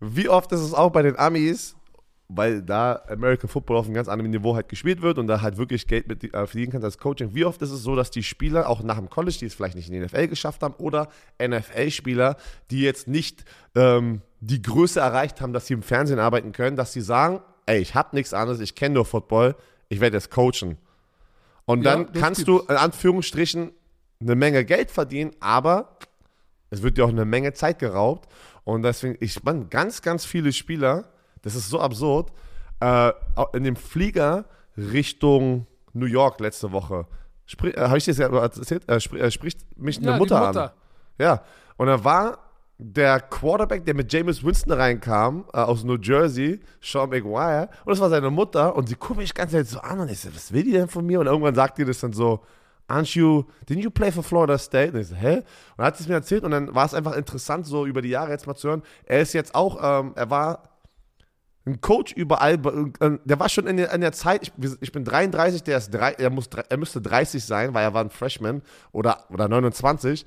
[0.00, 1.75] wie oft ist es auch bei den Amis,
[2.28, 5.56] weil da American Football auf einem ganz anderen Niveau halt gespielt wird und da halt
[5.58, 7.34] wirklich Geld mit, äh, verdienen kannst als Coaching.
[7.34, 9.76] Wie oft ist es so, dass die Spieler auch nach dem College, die es vielleicht
[9.76, 11.08] nicht in die NFL geschafft haben, oder
[11.40, 12.36] NFL-Spieler,
[12.70, 16.92] die jetzt nicht ähm, die Größe erreicht haben, dass sie im Fernsehen arbeiten können, dass
[16.92, 19.54] sie sagen, ey, ich habe nichts anderes, ich kenne nur Football,
[19.88, 20.78] ich werde jetzt coachen.
[21.64, 22.64] Und Ja, dann kannst gibt's.
[22.66, 23.70] du in Anführungsstrichen
[24.20, 25.96] eine Menge Geld verdienen, aber
[26.70, 28.32] es wird dir auch eine Menge Zeit geraubt.
[28.64, 31.08] Und deswegen, ich meine, ganz, ganz viele Spieler,
[31.46, 32.32] das ist so absurd,
[32.80, 33.12] äh,
[33.54, 34.44] in dem Flieger
[34.76, 37.06] Richtung New York letzte Woche,
[37.46, 40.18] sprich, äh, habe ich dir das ja erzählt, äh, sprich, äh, spricht mich eine Ja,
[40.18, 40.64] Mutter, Mutter.
[40.64, 40.70] an.
[41.18, 41.42] Ja,
[41.76, 42.38] und da war
[42.78, 48.00] der Quarterback, der mit Jameis Winston reinkam, äh, aus New Jersey, Sean McGuire, und das
[48.00, 50.64] war seine Mutter, und sie guckt mich ganz so an und ich so, was will
[50.64, 51.20] die denn von mir?
[51.20, 52.40] Und irgendwann sagt die das dann so,
[52.88, 54.92] aren't you, didn't you play for Florida State?
[54.92, 55.36] Und ich so, hä?
[55.36, 55.44] Und
[55.78, 58.10] dann hat sie es mir erzählt und dann war es einfach interessant, so über die
[58.10, 58.82] Jahre jetzt mal zu hören.
[59.06, 60.62] Er ist jetzt auch, ähm, er war
[61.66, 65.04] ein Coach überall, äh, der war schon in der, in der Zeit, ich, ich bin
[65.04, 68.62] 33, der ist drei, er, muss, er müsste 30 sein, weil er war ein Freshman
[68.92, 70.24] oder, oder 29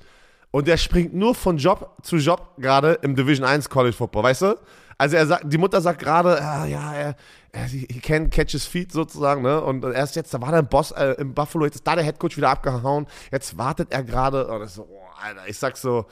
[0.50, 4.42] und der springt nur von Job zu Job gerade im Division 1 College Football, weißt
[4.42, 4.54] du?
[4.98, 7.16] Also er sagt, die Mutter sagt gerade, ah, ja, er,
[7.52, 9.62] er he can catch his feet sozusagen, ne?
[9.62, 12.04] Und er ist jetzt, da war der Boss äh, im Buffalo, jetzt ist da der
[12.04, 16.04] Headcoach wieder abgehauen, jetzt wartet er gerade und ich so, oh, Alter, ich sag so,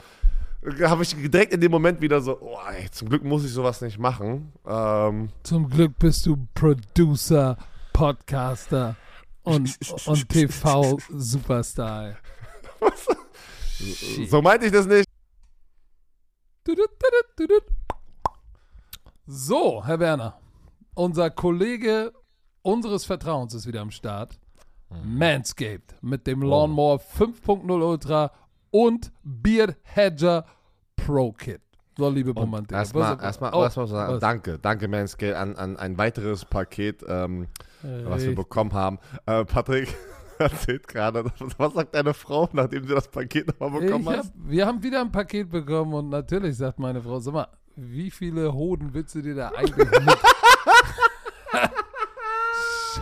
[0.63, 3.81] habe ich direkt in dem Moment wieder so, oh, ey, zum Glück muss ich sowas
[3.81, 4.51] nicht machen.
[4.65, 7.57] Ähm, Zum Glück bist du Producer,
[7.93, 8.95] Podcaster
[9.43, 12.17] und, und TV-Superstar.
[14.27, 15.05] so meinte ich das nicht.
[19.25, 20.39] So, Herr Werner,
[20.93, 22.11] unser Kollege
[22.61, 24.37] unseres Vertrauens ist wieder am Start.
[25.03, 28.31] Manscaped mit dem Lawnmower 5.0 Ultra
[28.71, 30.45] und Beard Hedger
[30.95, 31.61] Pro Kit.
[31.97, 32.71] So, liebe Romantik.
[32.77, 37.47] Erstmal, erstmal, Oh, erstmal sagen, danke, danke Manscaped an, an ein weiteres Paket, ähm,
[37.81, 38.99] was wir bekommen haben.
[39.25, 39.93] Äh, Patrick
[40.39, 41.25] erzählt gerade,
[41.57, 44.31] was sagt deine Frau, nachdem sie das Paket nochmal bekommen Ich hab, hat?
[44.35, 48.53] wir haben wieder ein Paket bekommen und natürlich sagt meine Frau, sag mal, wie viele
[48.53, 49.99] Hoden willst du dir da eigentlich mit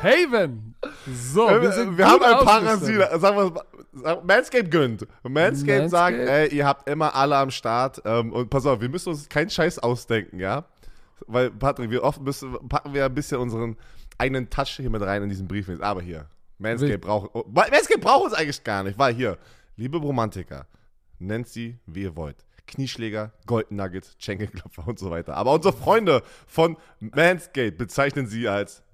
[0.02, 0.76] shaven?
[1.06, 2.68] So, wir sind Äh, wir haben ein.
[2.68, 3.20] Rasierer.
[3.20, 3.64] Sagen wir
[3.94, 5.08] Manscaped gönnt.
[5.24, 8.02] Manscaped sagt, ey, ihr habt immer alle am Start.
[8.06, 10.66] Ähm, und pass auf, wir müssen uns keinen Scheiß ausdenken, ja?
[11.26, 13.76] Weil, Patrick, wir oft müssen, packen wir ein bisschen unseren
[14.18, 15.70] eigenen Touch hier mit rein in diesen Brief.
[15.82, 16.28] Aber hier,
[16.60, 19.38] Manscaped braucht, oh, Manscaped braucht uns eigentlich gar nicht, weil hier,
[19.76, 20.68] liebe Romantiker,
[21.20, 22.46] nennt sie, wie ihr wollt.
[22.68, 25.36] Knieschläger, Golden Nuggets, Schenkelklopfer und so weiter.
[25.36, 28.84] Aber unsere Freunde von Manscaped bezeichnen sie als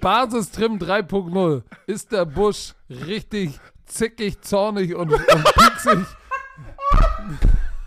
[0.00, 5.98] Basistrim 3.0 ist der Busch richtig zickig, zornig und, und pieksig.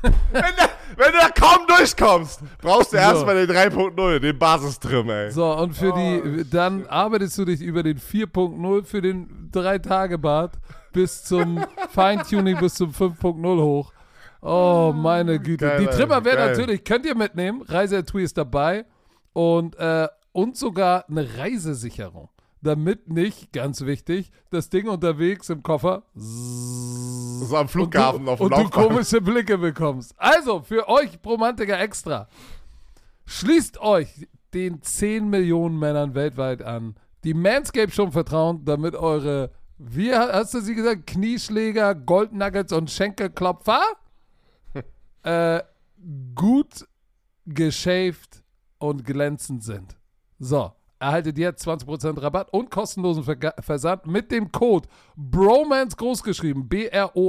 [0.01, 0.63] wenn, du,
[0.97, 3.01] wenn du da kaum durchkommst, brauchst du So.
[3.03, 5.31] erstmal den 3.0, den Basistrim, ey.
[5.31, 10.53] So, und für Oh, die, dann arbeitest du dich über den 4.0 für den 3-Tage-Bad
[10.91, 13.91] bis zum Feintuning bis zum 5.0 hoch.
[14.41, 15.65] Oh, meine Güte.
[15.65, 17.63] Geil, die Trimmer wäre natürlich, könnt ihr mitnehmen.
[17.63, 18.86] Reisetui ist dabei.
[19.33, 22.27] und, äh, und sogar eine Reisesicherung.
[22.61, 28.39] Damit nicht, ganz wichtig, das Ding unterwegs im Koffer So am Flughafen und du, auf
[28.39, 30.13] dem und du komische Blicke bekommst.
[30.17, 32.27] Also, für euch Bromantiker extra.
[33.25, 40.13] Schließt euch den 10 Millionen Männern weltweit an, die Manscape schon vertrauen, damit eure, wie
[40.13, 43.83] hast du sie gesagt, Knieschläger, Goldnuggets und Schenkelklopfer
[45.23, 45.63] äh,
[46.36, 46.86] gut
[47.45, 48.43] geschäft
[48.79, 49.95] und glänzend sind.
[50.39, 53.23] So, erhaltet jetzt 20% Rabatt und kostenlosen
[53.59, 57.21] Versand mit dem Code BROMANCE großgeschrieben, B-R-O-M-A-N-C-E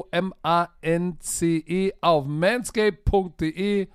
[2.01, 3.89] auf manscape.de.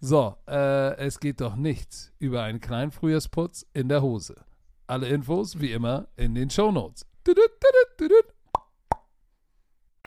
[0.00, 4.36] So, äh, es geht doch nichts über einen kleinen Frühjahrsputz in der Hose.
[4.86, 7.06] Alle Infos wie immer in den Shownotes.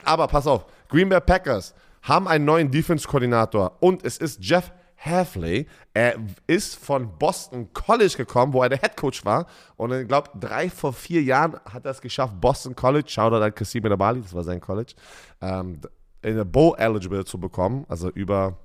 [0.04, 5.66] Aber pass auf, Green Bay Packers haben einen neuen Defense-Koordinator und es ist Jeff Hafley.
[5.94, 6.16] Er
[6.46, 9.46] ist von Boston College gekommen, wo er der Head Coach war.
[9.76, 13.54] Und ich glaube, drei vor vier Jahren hat er es geschafft, Boston College, Shoutout an
[13.54, 14.94] Kasim Bali, das war sein College,
[15.40, 15.80] ähm,
[16.22, 17.84] in der Bowl eligible zu bekommen.
[17.88, 18.58] Also über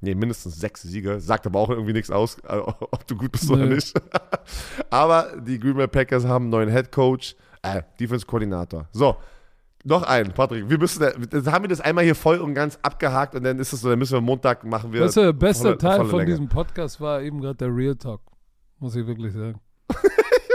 [0.00, 1.20] nee, mindestens sechs Siege.
[1.20, 3.76] Sagt aber auch irgendwie nichts aus, äh, ob du gut bist oder Nö.
[3.76, 3.94] nicht.
[4.90, 8.88] aber die Green Bay Packers haben einen neuen Head Coach, äh, Defense-Koordinator.
[8.92, 9.16] So,
[9.84, 10.68] noch einen, Patrick.
[10.68, 11.02] Wir müssen,
[11.32, 13.88] jetzt haben wir das einmal hier voll und ganz abgehakt und dann ist es so,
[13.90, 15.02] dann müssen wir Montag machen wir.
[15.04, 16.30] Weißt du, der beste volle- Teil volle von Länge.
[16.32, 18.20] diesem Podcast war eben gerade der Real Talk.
[18.80, 19.60] Muss ich wirklich sagen.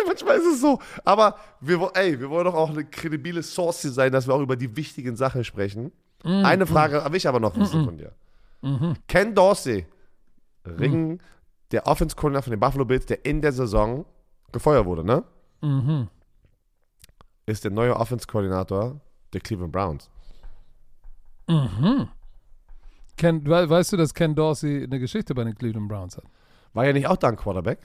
[0.07, 0.79] Manchmal ist es so.
[1.05, 4.41] Aber wir, ey, wir wollen doch auch eine kredibile Source hier sein, dass wir auch
[4.41, 5.91] über die wichtigen Sachen sprechen.
[6.23, 8.11] Mm, Eine Frage habe ich aber noch wissen von dir.
[8.61, 8.95] Mhm.
[9.07, 9.85] Ken Dorsey,
[10.65, 11.19] Ring,
[11.71, 14.05] der Offense-Koordinator von den Buffalo Bills, der in der Saison
[14.51, 15.23] gefeuert wurde, ne?
[15.61, 16.07] Mhm.
[17.45, 19.01] Ist der neue Offense-Koordinator
[19.33, 20.09] der Cleveland Browns.
[21.47, 22.07] Mhm.
[23.17, 26.23] Ken, we, weißt du, dass Ken Dorsey eine Geschichte bei den Cleveland Browns hat?
[26.73, 27.79] War ja nicht auch da ein Quarterback?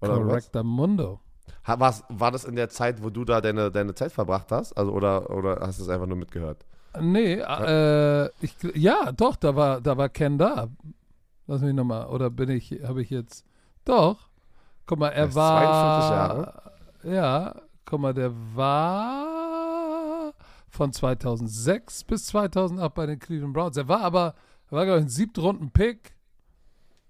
[0.00, 0.26] Oder was?
[0.26, 1.20] Corrector Mundo.
[1.64, 4.72] War's- War das in der Zeit, wo du da deine, deine Zeit verbracht hast?
[4.76, 6.64] Also, oder, oder hast du es einfach nur mitgehört?
[7.00, 10.68] Nee, äh, ich, ja, doch, da war, da war Ken da.
[11.46, 13.44] Lass mich nochmal, oder bin ich, habe ich jetzt,
[13.84, 14.28] doch.
[14.86, 16.42] Guck mal, er war,
[17.02, 19.37] 42 ja, guck mal, der war
[20.78, 23.76] von 2006 bis 2008 bei den Cleveland Browns.
[23.76, 24.36] Er war aber,
[24.70, 26.14] er war, glaube ich, ein Siebtrunden-Pick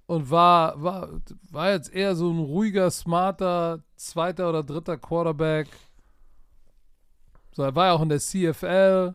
[0.06, 5.68] und war, war, war jetzt eher so ein ruhiger, smarter zweiter oder dritter Quarterback.
[7.52, 9.14] So, er war ja auch in der CFL.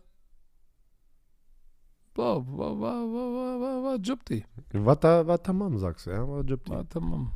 [2.16, 4.46] So, war, war, war, war, war, war Jupti.
[4.72, 6.28] Was da, was Tamam sagst du, ja?
[6.28, 6.70] War Gypsy.
[6.70, 7.32] War tamam.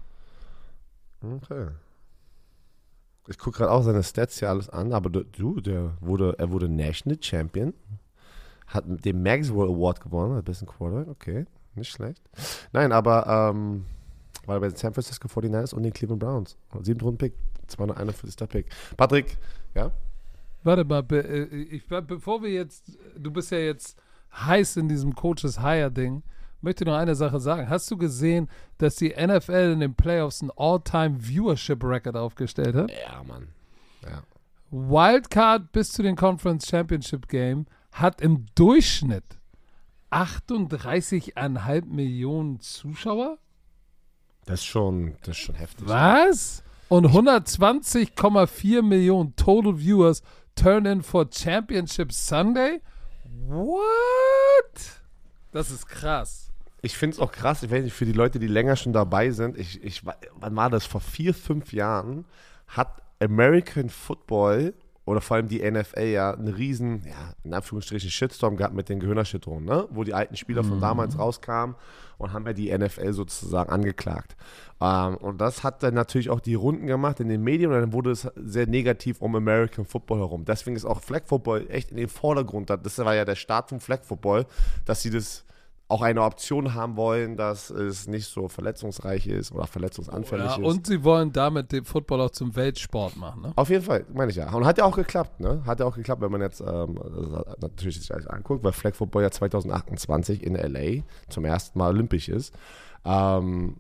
[1.23, 1.69] Okay.
[3.29, 6.69] Ich gucke gerade auch seine Stats hier alles an, aber du- der wurde, er wurde
[6.69, 7.73] National Champion,
[8.67, 12.21] hat den Maxwell Award gewonnen, hat besten Quarterback, okay, nicht schlecht.
[12.71, 13.85] Nein, aber ähm,
[14.45, 16.57] war bei den San Francisco 49ers und den Cleveland Browns.
[16.81, 17.33] Sieben Runden Pick,
[17.67, 18.35] 241.
[18.49, 18.67] Pick.
[18.95, 19.37] Patrick,
[19.75, 19.91] ja?
[20.63, 23.97] Warte mal, be, äh, ich, bevor wir jetzt, du bist ja jetzt
[24.33, 26.23] heiß in diesem Coaches Hire Ding,
[26.61, 27.69] möchte noch eine Sache sagen.
[27.69, 32.91] Hast du gesehen, dass die NFL in den Playoffs ein All-Time Viewership Record aufgestellt hat?
[32.91, 33.49] Ja, Mann.
[34.03, 34.23] Ja.
[34.69, 39.37] Wildcard bis zu den Conference Championship Game hat im Durchschnitt
[40.11, 43.37] 38,5 Millionen Zuschauer?
[44.45, 45.87] Das ist schon, das ist schon heftig.
[45.87, 46.63] Was?
[46.89, 50.21] Und 120,4 Millionen Total Viewers
[50.55, 52.81] turn in for Championship Sunday?
[53.47, 53.81] What?
[55.51, 56.46] Das ist krass.
[56.87, 59.31] Ich finde es auch krass, ich weiß nicht, für die Leute, die länger schon dabei
[59.31, 60.85] sind, ich, ich, wann war das?
[60.85, 62.23] Vor vier, fünf Jahren
[62.65, 64.73] hat American Football
[65.03, 69.01] oder vor allem die NFL ja einen riesen, ja, in Anführungsstrichen Shitstorm gehabt mit den
[69.01, 69.85] Gehirnerschütterungen, ne?
[69.89, 71.75] Wo die alten Spieler von damals rauskamen
[72.17, 74.37] und haben ja die NFL sozusagen angeklagt.
[74.79, 77.91] Ähm, und das hat dann natürlich auch die Runden gemacht in den Medien und dann
[77.91, 80.45] wurde es sehr negativ um American Football herum.
[80.45, 82.69] Deswegen ist auch Flag Football echt in den Vordergrund.
[82.69, 84.45] Das war ja der Start vom Flag Football,
[84.85, 85.43] dass sie das
[85.89, 90.59] auch eine Option haben wollen, dass es nicht so verletzungsreich ist oder verletzungsanfällig Ja, ist.
[90.63, 93.53] und sie wollen damit den Football auch zum Weltsport machen, ne?
[93.55, 94.51] Auf jeden Fall, meine ich ja.
[94.53, 95.63] Und hat ja auch geklappt, ne?
[95.65, 98.95] Hat ja auch geklappt, wenn man jetzt ähm, also natürlich sich alles anguckt, weil Flag
[98.95, 102.53] Football ja 2028 in LA zum ersten Mal olympisch ist.
[103.05, 103.77] Ähm,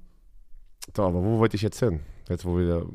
[0.95, 1.99] so, aber wo wollte ich jetzt hin?
[2.29, 2.85] Jetzt, wo wir.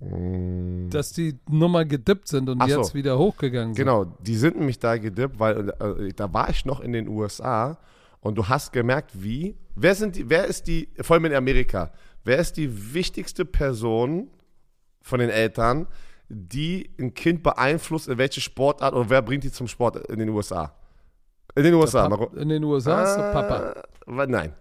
[0.00, 2.78] mh, Dass die Nummer gedippt sind und Ach so.
[2.78, 3.84] jetzt wieder hochgegangen sind.
[3.84, 7.76] Genau, die sind nämlich da gedippt, weil äh, da war ich noch in den USA
[8.22, 9.56] und du hast gemerkt, wie.
[9.74, 11.92] Wer sind die, wer ist die, vor allem in Amerika,
[12.24, 14.30] wer ist die wichtigste Person
[15.02, 15.86] von den Eltern,
[16.28, 20.28] die ein Kind beeinflusst, in welche Sportart oder wer bringt die zum Sport in den
[20.30, 20.74] USA?
[21.54, 22.36] In den USA, Pap- Marco.
[22.36, 23.82] in den USA ist der Papa.
[24.06, 24.54] Wa- Nein,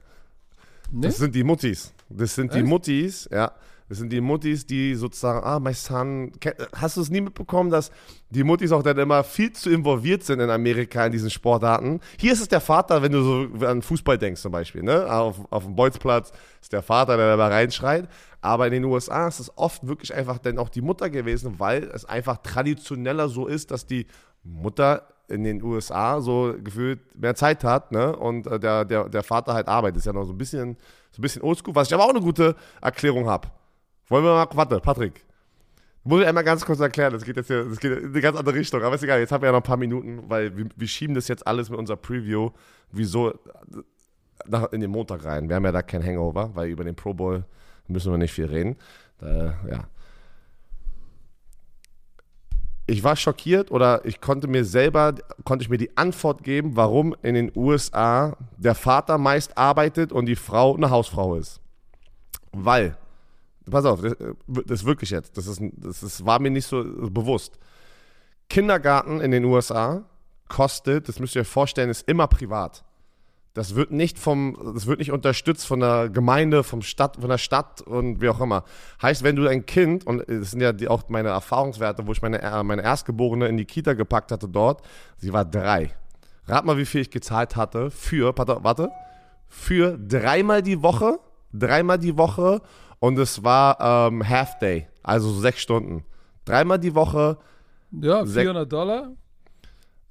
[0.94, 1.08] Ne?
[1.08, 1.94] das sind die Muttis.
[2.10, 2.68] Das sind die Echt?
[2.68, 3.54] Muttis, ja.
[3.92, 6.32] Das sind die Muttis, die sozusagen, ah, my son.
[6.74, 7.92] Hast du es nie mitbekommen, dass
[8.30, 12.00] die Muttis auch dann immer viel zu involviert sind in Amerika in diesen Sportarten?
[12.18, 15.12] Hier ist es der Vater, wenn du so an Fußball denkst zum Beispiel, ne?
[15.12, 16.32] Auf, auf dem Bolzplatz
[16.62, 18.08] ist der Vater, der da reinschreit.
[18.40, 21.84] Aber in den USA ist es oft wirklich einfach dann auch die Mutter gewesen, weil
[21.94, 24.08] es einfach traditioneller so ist, dass die
[24.42, 28.16] Mutter in den USA so gefühlt mehr Zeit hat, ne?
[28.16, 29.98] Und äh, der, der, der Vater halt arbeitet.
[29.98, 30.78] Ist ja noch so ein bisschen,
[31.12, 33.50] so ein bisschen oldschool, was ich aber auch eine gute Erklärung habe.
[34.12, 35.26] Wollen wir mal, warte, Patrick.
[36.04, 38.38] Muss ich einmal ganz kurz erklären, das geht jetzt hier, das geht in eine ganz
[38.38, 40.66] andere Richtung, aber ist egal, jetzt haben wir ja noch ein paar Minuten, weil wir,
[40.76, 42.50] wir schieben das jetzt alles mit unserer Preview,
[42.92, 43.34] wieso,
[44.46, 45.48] nach, in den Montag rein.
[45.48, 47.46] Wir haben ja da kein Hangover, weil über den Pro Bowl
[47.88, 48.76] müssen wir nicht viel reden.
[49.20, 49.86] Da, ja.
[52.88, 57.16] Ich war schockiert oder ich konnte mir selber, konnte ich mir die Antwort geben, warum
[57.22, 61.62] in den USA der Vater meist arbeitet und die Frau eine Hausfrau ist.
[62.52, 62.98] Weil,
[63.72, 64.16] pass auf, das,
[64.48, 67.58] das ist wirklich jetzt, das, ist, das ist, war mir nicht so bewusst.
[68.50, 70.04] Kindergarten in den USA
[70.48, 72.84] kostet, das müsst ihr euch vorstellen, ist immer privat.
[73.54, 77.38] Das wird nicht vom, das wird nicht unterstützt von der Gemeinde, vom Stadt, von der
[77.38, 78.64] Stadt und wie auch immer.
[79.02, 82.22] Heißt, wenn du ein Kind, und das sind ja die, auch meine Erfahrungswerte, wo ich
[82.22, 84.82] meine, äh, meine Erstgeborene in die Kita gepackt hatte dort,
[85.18, 85.92] sie war drei.
[86.46, 88.90] Rat mal, wie viel ich gezahlt hatte für, warte
[89.48, 91.20] für dreimal die Woche,
[91.52, 92.62] dreimal die Woche
[93.02, 96.06] und es war ähm, Half Day, also so sechs Stunden.
[96.46, 97.38] Dreimal die Woche,
[97.92, 99.12] Ja, Sek- 400 Dollar.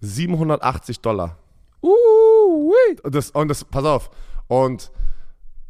[0.00, 1.38] 780 Dollar.
[1.82, 2.72] Uh.
[3.02, 4.10] Und das, und das, pass auf.
[4.48, 4.90] Und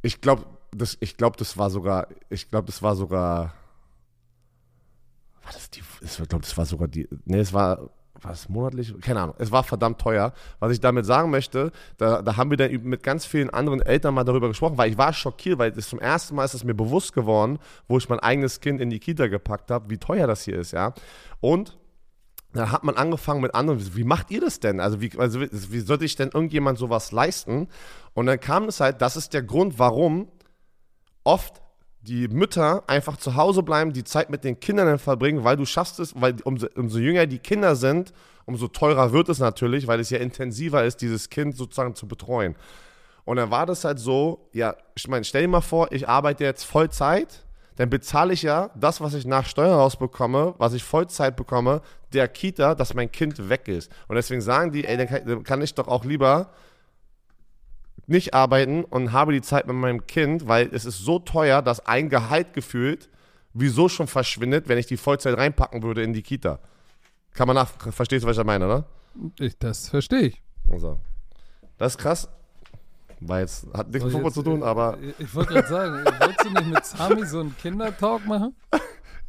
[0.02, 3.52] ich glaube, das, ich glaube, das war sogar, ich glaube, das war sogar,
[5.42, 7.90] war das die, ich glaube, das war sogar die, nee, es war,
[8.22, 8.94] war es monatlich?
[9.00, 9.34] Keine Ahnung.
[9.38, 10.32] Es war verdammt teuer.
[10.58, 14.14] Was ich damit sagen möchte, da, da haben wir dann mit ganz vielen anderen Eltern
[14.14, 16.74] mal darüber gesprochen, weil ich war schockiert, weil das zum ersten Mal ist es mir
[16.74, 17.58] bewusst geworden,
[17.88, 20.72] wo ich mein eigenes Kind in die Kita gepackt habe, wie teuer das hier ist,
[20.72, 20.94] ja.
[21.40, 21.78] Und
[22.52, 24.80] da hat man angefangen mit anderen, wie macht ihr das denn?
[24.80, 27.68] Also wie, also wie sollte ich denn irgendjemand sowas leisten?
[28.12, 30.28] Und dann kam es halt, das ist der Grund, warum
[31.22, 31.62] oft
[32.02, 36.00] die Mütter einfach zu Hause bleiben, die Zeit mit den Kindern verbringen, weil du schaffst
[36.00, 38.12] es, weil umso, umso jünger die Kinder sind,
[38.46, 42.56] umso teurer wird es natürlich, weil es ja intensiver ist, dieses Kind sozusagen zu betreuen.
[43.24, 46.44] Und dann war das halt so, ja, ich meine, stell dir mal vor, ich arbeite
[46.44, 47.44] jetzt Vollzeit,
[47.76, 51.82] dann bezahle ich ja das, was ich nach Steuer rausbekomme, was ich Vollzeit bekomme,
[52.12, 53.90] der Kita, dass mein Kind weg ist.
[54.08, 56.50] Und deswegen sagen die, ey, dann kann ich doch auch lieber
[58.10, 61.86] nicht arbeiten und habe die Zeit mit meinem Kind, weil es ist so teuer, dass
[61.86, 63.08] ein Gehalt gefühlt
[63.52, 66.60] wieso schon verschwindet, wenn ich die Vollzeit reinpacken würde in die Kita.
[67.34, 68.84] Kann man nach, verstehst du, was ich da meine, oder?
[69.38, 70.42] Ich, das verstehe ich.
[70.70, 70.98] Also,
[71.78, 72.28] das ist krass.
[73.20, 76.44] Weil jetzt hat nichts mit Fußball zu tun, aber Ich, ich wollte gerade sagen, wolltest
[76.44, 78.54] du nicht mit Sami so einen Kindertalk machen?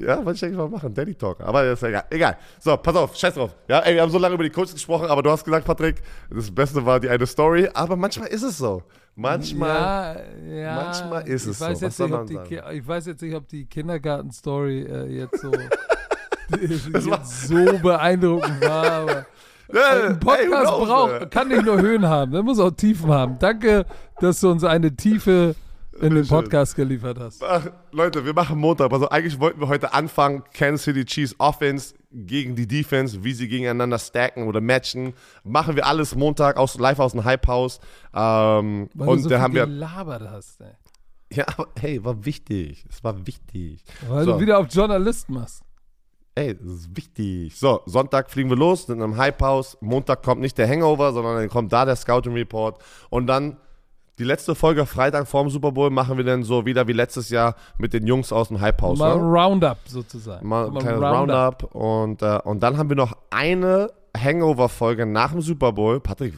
[0.02, 1.42] ja, wollte ich eigentlich mal machen, Daddy Talk.
[1.42, 2.04] Aber das ist ja egal.
[2.10, 2.38] Egal.
[2.60, 3.56] So, pass auf, scheiß drauf.
[3.68, 6.02] Ja, ey, wir haben so lange über die Coaches gesprochen, aber du hast gesagt, Patrick,
[6.30, 8.84] das Beste war die eine Story, aber manchmal ist es so.
[9.16, 10.26] Manchmal.
[10.48, 11.68] ja, ja, manchmal ist es so.
[11.68, 15.52] Nicht, die, ich weiß jetzt nicht, ob die Kindergarten-Story äh, jetzt so,
[17.10, 18.86] jetzt so beeindruckend war.
[18.86, 19.26] Aber
[20.08, 23.10] ein Podcast ey, who knows, braucht, kann nicht nur Höhen haben, der muss auch Tiefen
[23.12, 23.38] haben.
[23.40, 23.86] Danke,
[24.20, 25.56] dass du uns eine Tiefe
[26.00, 27.44] in den Podcast geliefert hast.
[27.44, 28.92] Ach, Leute, wir machen Montag.
[28.94, 33.48] Also eigentlich wollten wir heute anfangen, Kansas City Chiefs Offense gegen die Defense, wie sie
[33.48, 35.14] gegeneinander stacken oder matchen.
[35.44, 37.80] Machen wir alles Montag aus, live aus dem Hype House.
[38.14, 39.66] Ähm, Weil und du so da viel haben wir.
[39.66, 40.72] gelabert hast, ey.
[41.34, 42.86] Ja, aber hey, war wichtig.
[42.90, 43.84] Es war wichtig.
[44.08, 44.34] Weil So.
[44.34, 45.62] du wieder auf Journalist machst.
[46.36, 47.58] Ey, das ist wichtig.
[47.58, 49.78] So, Sonntag fliegen wir los, sind im Hype House.
[49.82, 52.82] Montag kommt nicht der Hangover, sondern dann kommt da der Scouting Report.
[53.10, 53.58] Und dann
[54.22, 57.56] die letzte Folge Freitag vorm Super Bowl machen wir dann so wieder wie letztes Jahr
[57.80, 59.00] mit den Jungs aus dem Hype House.
[59.00, 59.24] Mal ein Ne?
[59.26, 60.48] Roundup sozusagen.
[60.48, 61.74] Mal ein kleines Roundup.
[61.74, 66.00] Und, äh, und dann haben wir noch eine Hangover-Folge nach dem Super Bowl.
[66.00, 66.36] Patrick,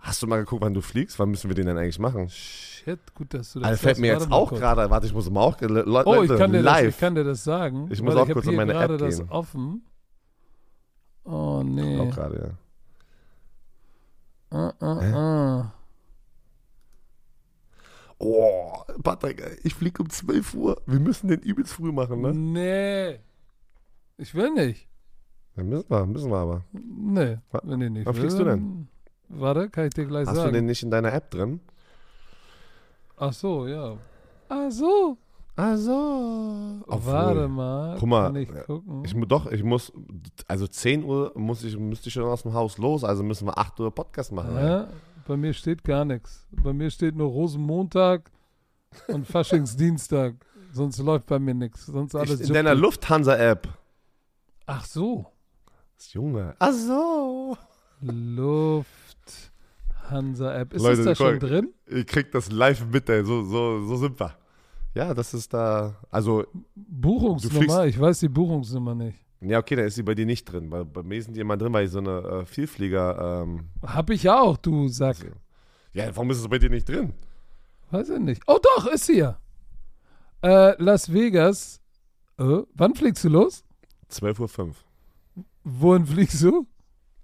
[0.00, 1.18] hast du mal geguckt, wann du fliegst?
[1.18, 2.30] Wann müssen wir den denn eigentlich machen?
[2.30, 5.42] Shit, gut, dass du das Also fällt mir jetzt auch gerade, warte, ich muss mal
[5.42, 6.88] auch, Le Le Oh, ich Leute, kann, dir das, live.
[6.88, 7.88] ich kann dir das sagen.
[7.90, 9.28] Ich muss auch ich kurz in meine gerade App das gehen.
[9.28, 9.82] offen.
[11.24, 12.00] Oh, nee.
[12.00, 12.56] auch gerade,
[14.50, 14.70] ja.
[14.80, 15.64] Uh, uh, uh.
[18.20, 20.82] Oh, Patrick, ich fliege um 12 Uhr.
[20.86, 22.32] Wir müssen den übelst früh machen, ne?
[22.34, 23.20] Nee.
[24.16, 24.88] Ich will nicht.
[25.56, 26.64] Ja, müssen wir, müssen wir aber.
[26.72, 28.88] Nee, Wa- wenn ich nicht wann will, fliegst du dann-
[29.28, 30.52] Warte, kann ich dir gleich Hast du sagen.
[30.54, 31.60] den nicht in deiner App drin?
[33.16, 33.96] Ach so, ja.
[34.48, 35.16] Ach so.
[35.54, 35.92] Also.
[36.86, 37.96] Warte mal.
[37.98, 39.04] Guck mal, Kann ich ja, gucken.
[39.04, 39.92] Ich doch, ich muss,
[40.46, 43.58] also 10 Uhr muss ich, müsste ich schon aus dem Haus los, also müssen wir
[43.58, 44.56] 8 Uhr Podcast machen.
[44.56, 44.64] ey.
[44.64, 44.88] ja,
[45.28, 46.46] bei mir steht gar nichts.
[46.50, 48.30] Bei mir steht nur Rosenmontag
[49.08, 50.34] und Faschingsdienstag.
[50.72, 51.86] sonst läuft bei mir nichts.
[51.86, 52.74] Sonst alles Ich, in deiner.
[52.74, 53.68] Lufthansa-App.
[54.66, 55.26] Ach so.
[55.96, 56.56] Das Junge.
[56.58, 57.56] Ach so.
[58.00, 60.72] Lufthansa-App.
[60.74, 61.48] Ist Leute, das da schon guck.
[61.48, 61.68] drin?
[61.86, 63.24] Ich krieg das live mit, ey.
[63.24, 64.34] So, so, so sind wir.
[64.94, 65.96] Ja, das ist da.
[66.10, 67.86] Also, Buchungsnummer?
[67.86, 69.18] Ich weiß die Buchungsnummer nicht.
[69.40, 70.68] Ja, okay, dann ist sie bei dir nicht drin.
[70.70, 73.42] Bei, bei mir sind die immer drin, weil ich so eine äh, Vielflieger.
[73.44, 75.16] Ähm, Hab ich auch, du Sack.
[75.92, 77.12] ja, warum ist es bei dir nicht drin?
[77.90, 78.42] Weiß ich nicht.
[78.46, 79.38] Oh doch, ist hier.
[80.42, 81.80] Äh, Las Vegas.
[82.38, 83.64] Äh, wann fliegst du los?
[84.10, 84.74] 12.05 Uhr.
[85.64, 86.66] Wohin fliegst du?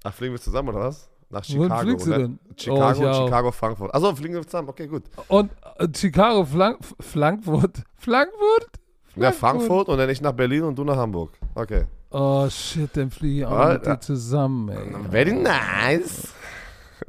[0.02, 1.08] Ach, fliegen wir zusammen oder was?
[1.30, 1.82] Nach Wohin Chicago.
[1.82, 2.38] fliegst du denn?
[2.56, 3.24] Chicago, Oh, ich auch.
[3.24, 3.94] Chicago, Frankfurt.
[3.94, 4.68] Achso, fliegen wir zusammen.
[4.68, 5.04] Okay, gut.
[5.28, 7.82] Und äh, Chicago, Flank Frankfurt.
[7.96, 8.68] Frankfurt?
[9.16, 11.32] Ja, Frankfurt und dann ich nach Berlin und du nach Hamburg.
[11.54, 11.84] Okay.
[12.16, 15.10] Oh shit, dann fliege ich auch Ah, mit dir zusammen, ey.
[15.10, 16.28] Very nice.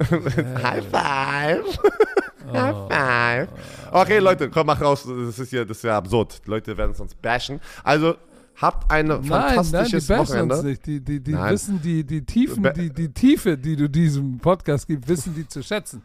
[0.10, 1.64] High five.
[2.52, 2.88] High Oh.
[2.88, 3.48] five.
[3.92, 5.04] Okay, Leute, komm, mach raus.
[5.06, 6.42] Das ist ja, das ist ja absurd.
[6.46, 7.60] Die Leute werden es uns bashen.
[7.84, 8.14] Also,
[8.56, 10.54] habt ein Nein, nein, die bashen Wochenende.
[10.56, 10.86] uns nicht.
[10.86, 11.52] Die, die, die Nein.
[11.52, 15.62] wissen die, die Tiefen, die, die Tiefe, die du diesem Podcast gibst, wissen die zu
[15.62, 16.02] schätzen.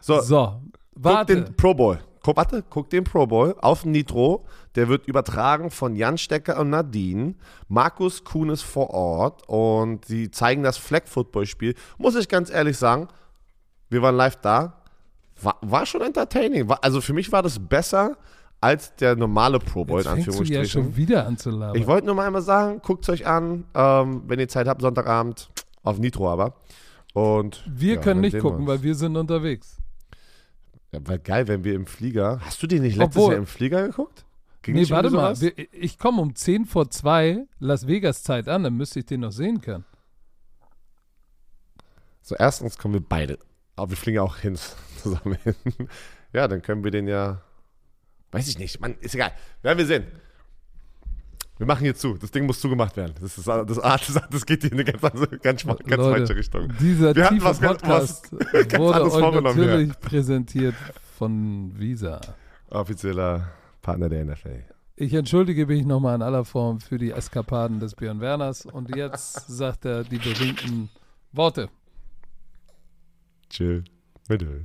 [0.00, 0.60] So, So,
[0.94, 1.34] guck warte.
[1.42, 1.98] den Pro Bowl.
[2.22, 4.44] Guck, warte, guck den Pro Bowl auf Nitro.
[4.74, 7.34] Der wird übertragen von Jan Stecker und Nadine.
[7.68, 11.74] Markus Kuhn ist vor Ort und sie zeigen das Flag-Football-Spiel.
[11.98, 13.08] Muss ich ganz ehrlich sagen,
[13.90, 14.82] wir waren live da.
[15.40, 16.68] War, war schon entertaining.
[16.68, 18.16] War, also für mich war das besser
[18.60, 20.84] als der normale Pro Bowl, in fängst du ja Anführungsstrichen.
[20.84, 21.74] schon wieder an zu labern.
[21.74, 24.80] Ich wollte nur mal einmal sagen, guckt es euch an, ähm, wenn ihr Zeit habt,
[24.80, 25.50] Sonntagabend,
[25.82, 26.54] auf Nitro aber.
[27.12, 29.81] Und wir ja, können nicht gucken, weil wir sind unterwegs.
[30.92, 32.40] Ja, weil geil, wenn wir im Flieger.
[32.44, 34.24] Hast du den nicht letztes Obwohl- Jahr im Flieger geguckt?
[34.62, 35.40] Ging Nee, warte mal.
[35.40, 39.20] Wir, ich komme um 10 vor 2 Las Vegas Zeit an, dann müsste ich den
[39.20, 39.84] noch sehen können.
[42.20, 43.38] So, erstens kommen wir beide.
[43.74, 44.56] Aber wir fliegen ja auch hin,
[45.02, 45.54] zusammen hin.
[46.32, 47.42] Ja, dann können wir den ja.
[48.30, 48.80] Weiß ich nicht.
[48.80, 49.32] Mann, ist egal.
[49.62, 50.06] Werden wir sehen.
[51.58, 52.14] Wir machen hier zu.
[52.16, 53.14] Das Ding muss zugemacht werden.
[53.20, 55.02] Das, ist, das, das, das geht hier in eine ganz,
[55.42, 56.72] ganz, ganz Leute, falsche Richtung.
[56.80, 60.74] Dieser Wir tiefe was ganz- Podcast ganz wurde anderes euch natürlich präsentiert
[61.18, 62.20] von Visa.
[62.70, 63.48] Offizieller
[63.82, 64.64] Partner der NFL.
[64.96, 69.46] Ich entschuldige mich nochmal in aller Form für die Eskapaden des Björn Werners und jetzt
[69.48, 70.90] sagt er die berühmten
[71.32, 71.68] Worte.
[73.50, 73.84] Chill.
[74.28, 74.64] Bitte.